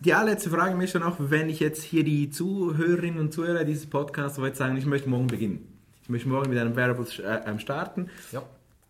Die 0.00 0.12
allerletzte 0.12 0.50
Frage 0.50 0.82
ist 0.84 0.94
dann 0.94 1.04
auch, 1.04 1.16
wenn 1.18 1.48
ich 1.48 1.60
jetzt 1.60 1.82
hier 1.82 2.04
die 2.04 2.28
Zuhörerinnen 2.28 3.18
und 3.18 3.32
Zuhörer 3.32 3.64
dieses 3.64 3.86
Podcasts 3.88 4.36
jetzt 4.36 4.58
sagen, 4.58 4.76
ich 4.76 4.84
möchte 4.84 5.08
morgen 5.08 5.28
beginnen. 5.28 5.71
Ich 6.12 6.26
möchte 6.26 6.28
morgen 6.28 6.50
mit 6.50 6.58
einem 6.58 6.76
Variable 6.76 7.06
äh, 7.24 7.40
ähm, 7.48 7.58
starten. 7.58 8.10
Ja. 8.32 8.42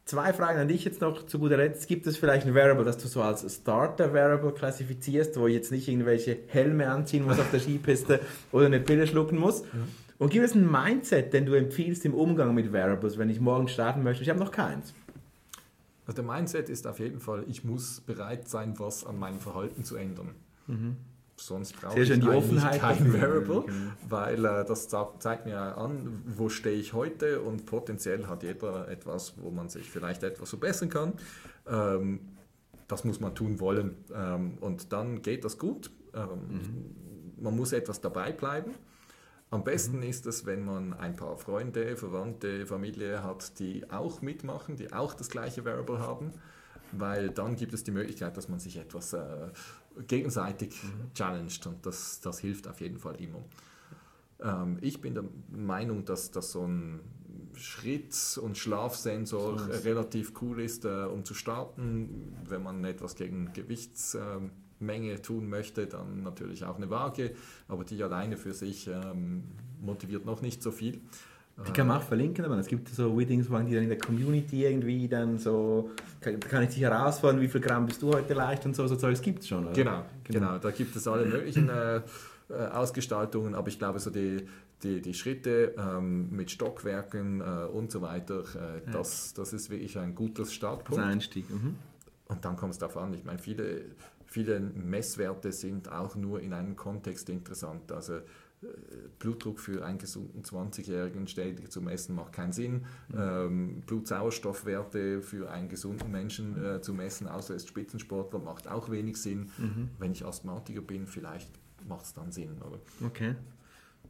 Zwei 0.06 0.32
Fragen 0.32 0.58
an 0.58 0.66
dich 0.66 0.84
jetzt 0.84 1.00
noch 1.00 1.24
zu 1.24 1.38
guter 1.38 1.56
Letzt. 1.56 1.86
Gibt 1.86 2.04
es 2.08 2.16
vielleicht 2.16 2.48
ein 2.48 2.54
Variable, 2.56 2.84
das 2.84 2.98
du 2.98 3.06
so 3.06 3.22
als 3.22 3.42
Starter-Variable 3.48 4.50
klassifizierst, 4.50 5.38
wo 5.38 5.46
ich 5.46 5.54
jetzt 5.54 5.70
nicht 5.70 5.86
irgendwelche 5.86 6.36
Helme 6.48 6.90
anziehen 6.90 7.24
muss 7.24 7.38
auf 7.38 7.48
der 7.52 7.60
Skipiste 7.60 8.18
oder 8.50 8.66
eine 8.66 8.80
Pille 8.80 9.06
schlucken 9.06 9.38
muss? 9.38 9.62
Mhm. 9.62 9.84
Und 10.18 10.30
gibt 10.30 10.44
es 10.44 10.56
ein 10.56 10.68
Mindset, 10.68 11.32
den 11.32 11.46
du 11.46 11.54
empfiehlst 11.54 12.04
im 12.04 12.14
Umgang 12.14 12.56
mit 12.56 12.72
Variables, 12.72 13.18
wenn 13.18 13.30
ich 13.30 13.40
morgen 13.40 13.68
starten 13.68 14.02
möchte? 14.02 14.24
Ich 14.24 14.28
habe 14.28 14.40
noch 14.40 14.50
keins. 14.50 14.92
Also 16.08 16.20
der 16.20 16.28
Mindset 16.28 16.68
ist 16.70 16.88
auf 16.88 16.98
jeden 16.98 17.20
Fall, 17.20 17.44
ich 17.46 17.62
muss 17.62 18.00
bereit 18.00 18.48
sein, 18.48 18.80
was 18.80 19.06
an 19.06 19.20
meinem 19.20 19.38
Verhalten 19.38 19.84
zu 19.84 19.94
ändern. 19.94 20.34
Mhm 20.66 20.96
sonst 21.36 21.80
brauche 21.80 22.00
ich 22.00 22.08
die 22.08 22.28
Offenheit 22.28 22.80
kein 22.80 23.12
Variable, 23.12 23.62
genau. 23.62 23.92
weil 24.08 24.44
äh, 24.44 24.64
das 24.64 24.88
zeigt 24.88 25.46
mir 25.46 25.58
an, 25.58 26.22
wo 26.26 26.48
stehe 26.48 26.76
ich 26.76 26.92
heute 26.92 27.40
und 27.40 27.66
potenziell 27.66 28.26
hat 28.26 28.42
jeder 28.42 28.88
etwas, 28.88 29.34
wo 29.38 29.50
man 29.50 29.68
sich 29.68 29.90
vielleicht 29.90 30.22
etwas 30.22 30.50
verbessern 30.50 30.88
kann. 30.88 31.14
Ähm, 31.66 32.20
das 32.88 33.04
muss 33.04 33.20
man 33.20 33.34
tun 33.34 33.60
wollen 33.60 33.96
ähm, 34.14 34.58
und 34.60 34.92
dann 34.92 35.22
geht 35.22 35.44
das 35.44 35.58
gut. 35.58 35.90
Ähm, 36.14 36.28
mhm. 36.48 37.42
Man 37.42 37.56
muss 37.56 37.72
etwas 37.72 38.00
dabei 38.00 38.32
bleiben. 38.32 38.74
Am 39.50 39.64
besten 39.64 39.98
mhm. 39.98 40.04
ist 40.04 40.26
es, 40.26 40.46
wenn 40.46 40.64
man 40.64 40.92
ein 40.94 41.16
paar 41.16 41.36
Freunde, 41.36 41.96
Verwandte, 41.96 42.66
Familie 42.66 43.22
hat, 43.22 43.58
die 43.58 43.90
auch 43.90 44.22
mitmachen, 44.22 44.76
die 44.76 44.92
auch 44.92 45.14
das 45.14 45.28
gleiche 45.28 45.64
Variable 45.64 45.98
haben, 45.98 46.32
weil 46.92 47.30
dann 47.30 47.56
gibt 47.56 47.72
es 47.72 47.84
die 47.84 47.90
Möglichkeit, 47.90 48.36
dass 48.36 48.48
man 48.48 48.58
sich 48.58 48.76
etwas 48.76 49.12
äh, 49.12 49.48
gegenseitig 50.06 50.82
mhm. 50.82 51.14
challenged 51.14 51.66
und 51.66 51.84
das, 51.86 52.20
das 52.20 52.38
hilft 52.38 52.68
auf 52.68 52.80
jeden 52.80 52.98
Fall 52.98 53.16
immer. 53.16 53.42
Ähm, 54.40 54.78
ich 54.80 55.00
bin 55.00 55.14
der 55.14 55.24
Meinung, 55.50 56.04
dass 56.04 56.30
das 56.30 56.52
so 56.52 56.66
ein 56.66 57.00
Schritt- 57.54 58.38
und 58.42 58.56
Schlafsensor 58.56 59.58
so 59.58 59.64
relativ 59.84 60.32
cool 60.40 60.60
ist, 60.60 60.84
äh, 60.84 61.04
um 61.04 61.24
zu 61.24 61.34
starten. 61.34 62.36
Wenn 62.48 62.62
man 62.62 62.84
etwas 62.84 63.14
gegen 63.14 63.52
Gewichtsmenge 63.52 65.12
äh, 65.12 65.18
tun 65.18 65.48
möchte, 65.48 65.86
dann 65.86 66.22
natürlich 66.22 66.64
auch 66.64 66.76
eine 66.76 66.90
Waage, 66.90 67.34
aber 67.68 67.84
die 67.84 68.02
alleine 68.02 68.36
für 68.36 68.54
sich 68.54 68.88
ähm, 68.88 69.44
motiviert 69.80 70.24
noch 70.24 70.42
nicht 70.42 70.62
so 70.62 70.70
viel. 70.70 71.00
Die 71.66 71.72
kann 71.72 71.86
man 71.86 71.98
auch 71.98 72.02
verlinken, 72.02 72.44
aber 72.44 72.58
es 72.58 72.66
gibt 72.66 72.88
so 72.88 73.16
Weddings, 73.16 73.46
die 73.46 73.52
dann 73.52 73.82
in 73.82 73.88
der 73.88 73.98
Community 73.98 74.64
irgendwie 74.64 75.08
dann 75.08 75.38
so, 75.38 75.90
kann, 76.20 76.40
kann 76.40 76.62
ich 76.64 76.70
dich 76.70 76.80
herausfordern, 76.80 77.40
wie 77.40 77.48
viel 77.48 77.60
Gramm 77.60 77.86
bist 77.86 78.02
du 78.02 78.12
heute 78.12 78.34
leicht 78.34 78.64
und 78.66 78.74
so, 78.74 78.86
so 78.86 78.96
Zeug 78.96 79.20
gibt 79.22 79.40
es 79.40 79.48
schon, 79.48 79.64
oder? 79.66 79.72
Genau, 79.72 80.04
genau, 80.24 80.40
genau, 80.40 80.58
da 80.58 80.70
gibt 80.70 80.96
es 80.96 81.06
alle 81.06 81.26
möglichen 81.26 81.68
äh, 81.68 81.96
äh, 81.96 82.66
Ausgestaltungen, 82.72 83.54
aber 83.54 83.68
ich 83.68 83.78
glaube 83.78 83.98
so 83.98 84.10
die, 84.10 84.46
die, 84.82 85.00
die 85.00 85.14
Schritte 85.14 85.74
ähm, 85.78 86.30
mit 86.30 86.50
Stockwerken 86.50 87.40
äh, 87.40 87.66
und 87.66 87.90
so 87.90 88.02
weiter, 88.02 88.42
äh, 88.54 88.84
ja. 88.84 88.92
das, 88.92 89.32
das 89.34 89.52
ist 89.52 89.70
wirklich 89.70 89.98
ein 89.98 90.14
guter 90.14 90.44
Startpunkt. 90.44 91.02
Das 91.02 91.10
Einstieg. 91.10 91.48
Mhm. 91.48 91.76
Und 92.28 92.44
dann 92.44 92.56
kommt 92.56 92.72
es 92.72 92.78
darauf 92.78 92.96
an, 92.96 93.14
ich 93.14 93.24
meine, 93.24 93.38
viele, 93.38 93.82
viele 94.26 94.60
Messwerte 94.60 95.52
sind 95.52 95.90
auch 95.90 96.16
nur 96.16 96.40
in 96.40 96.52
einem 96.52 96.76
Kontext 96.76 97.28
interessant, 97.28 97.92
also 97.92 98.20
Blutdruck 99.18 99.58
für 99.58 99.84
einen 99.84 99.98
gesunden 99.98 100.42
20-Jährigen 100.42 101.26
ständig 101.26 101.70
zu 101.70 101.80
messen 101.80 102.14
macht 102.14 102.32
keinen 102.32 102.52
Sinn. 102.52 102.84
Mhm. 103.08 103.18
Ähm, 103.18 103.82
Blutsauerstoffwerte 103.86 105.22
für 105.22 105.50
einen 105.50 105.68
gesunden 105.68 106.10
Menschen 106.10 106.62
äh, 106.62 106.80
zu 106.80 106.94
messen, 106.94 107.28
außer 107.28 107.54
er 107.54 107.56
ist 107.56 107.68
Spitzensportler, 107.68 108.38
macht 108.38 108.68
auch 108.68 108.90
wenig 108.90 109.16
Sinn. 109.16 109.50
Mhm. 109.58 109.90
Wenn 109.98 110.12
ich 110.12 110.24
Asthmatiker 110.24 110.80
bin, 110.80 111.06
vielleicht 111.06 111.50
macht 111.88 112.04
es 112.04 112.14
dann 112.14 112.32
Sinn. 112.32 112.60
Oder? 112.62 112.78
Okay. 113.06 113.34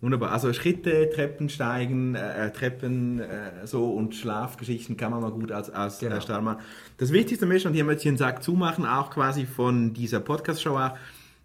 Wunderbar. 0.01 0.33
Also 0.33 0.53
Schritte, 0.53 1.11
Treppen 1.11 1.49
steigen, 1.49 2.17
äh, 2.17 2.47
äh, 2.49 2.51
Treppen 2.51 3.21
äh, 3.21 3.67
so 3.67 3.93
und 3.93 4.17
Schlafgeschichten 4.17 4.97
kann 4.97 5.13
man 5.13 5.21
mal 5.21 5.31
gut 5.31 5.53
als, 5.53 5.71
als 5.71 6.01
genau. 6.01 6.21
Start 6.21 6.43
machen. 6.43 6.61
Das 6.99 7.13
Wichtigste 7.13 7.47
ist, 7.47 7.67
und 7.67 7.75
hier 7.75 7.85
möchte 7.85 8.03
ich 8.03 8.09
einen 8.09 8.17
Sack 8.19 8.43
zumachen, 8.43 8.85
auch 8.85 9.11
quasi 9.11 9.47
von 9.47 9.95
dieser 9.95 10.19
Podcast-Show 10.19 10.77
auch, 10.77 10.97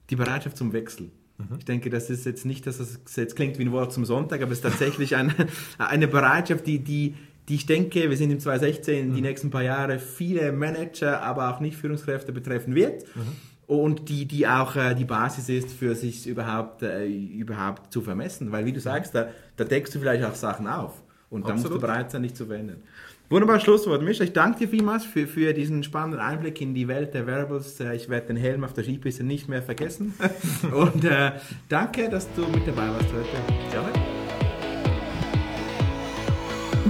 die 0.09 0.15
Bereitschaft 0.15 0.57
zum 0.57 0.73
Wechsel. 0.73 1.11
Ich 1.59 1.65
denke, 1.65 1.89
das 1.89 2.09
ist 2.09 2.25
jetzt 2.25 2.45
nicht, 2.45 2.65
dass 2.65 2.79
das 2.79 2.99
jetzt 3.15 3.35
klingt 3.35 3.59
wie 3.59 3.63
ein 3.63 3.71
Wort 3.71 3.93
zum 3.93 4.05
Sonntag, 4.05 4.41
aber 4.41 4.51
es 4.51 4.59
ist 4.59 4.63
tatsächlich 4.63 5.15
eine, 5.15 5.33
eine 5.77 6.07
Bereitschaft, 6.07 6.65
die, 6.65 6.79
die, 6.79 7.15
die 7.47 7.55
ich 7.55 7.65
denke, 7.65 8.09
wir 8.09 8.17
sind 8.17 8.31
im 8.31 8.39
2016, 8.39 9.09
mhm. 9.09 9.15
die 9.15 9.21
nächsten 9.21 9.51
paar 9.51 9.63
Jahre 9.63 9.99
viele 9.99 10.51
Manager, 10.51 11.21
aber 11.21 11.53
auch 11.53 11.59
nicht 11.59 11.77
Führungskräfte 11.77 12.31
betreffen 12.31 12.73
wird. 12.73 13.03
Mhm. 13.15 13.21
Und 13.67 14.09
die, 14.09 14.25
die 14.25 14.47
auch 14.47 14.77
äh, 14.77 14.95
die 14.95 15.03
Basis 15.03 15.49
ist, 15.49 15.71
für 15.71 15.93
sich 15.93 16.25
überhaupt, 16.25 16.83
äh, 16.83 17.05
überhaupt 17.05 17.91
zu 17.91 18.01
vermessen. 18.01 18.51
Weil, 18.51 18.65
wie 18.65 18.71
du 18.71 18.79
sagst, 18.79 19.13
da, 19.13 19.27
da 19.57 19.65
deckst 19.65 19.93
du 19.93 19.99
vielleicht 19.99 20.23
auch 20.23 20.35
Sachen 20.35 20.67
auf. 20.67 21.03
Und 21.29 21.47
da 21.47 21.53
musst 21.53 21.69
du 21.69 21.77
bereit 21.77 22.09
sein, 22.09 22.23
dich 22.23 22.33
zu 22.33 22.45
verändern. 22.45 22.81
Wunderbares 23.29 23.63
Schlusswort, 23.63 24.01
Mischa. 24.03 24.23
Ich 24.23 24.31
danke 24.31 24.59
dir 24.59 24.67
vielmals 24.69 25.03
für, 25.03 25.27
für 25.27 25.53
diesen 25.53 25.83
spannenden 25.83 26.21
Einblick 26.21 26.61
in 26.61 26.73
die 26.73 26.87
Welt 26.87 27.13
der 27.13 27.27
Wearables. 27.27 27.77
Äh, 27.81 27.93
ich 27.93 28.07
werde 28.07 28.27
den 28.27 28.37
Helm 28.37 28.63
auf 28.63 28.71
der 28.71 28.85
Skipiste 28.85 29.25
nicht 29.25 29.49
mehr 29.49 29.61
vergessen. 29.61 30.13
Und 30.73 31.03
äh, 31.03 31.33
danke, 31.67 32.07
dass 32.07 32.33
du 32.35 32.43
mit 32.47 32.65
dabei 32.65 32.87
warst 32.87 33.11
heute. 33.11 33.27
Gerne. 33.69 33.89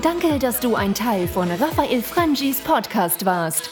Danke, 0.03 0.37
dass 0.37 0.59
du 0.59 0.75
ein 0.75 0.93
Teil 0.93 1.27
von 1.27 1.49
Raphael 1.49 2.03
Frangis 2.03 2.61
Podcast 2.61 3.25
warst. 3.25 3.71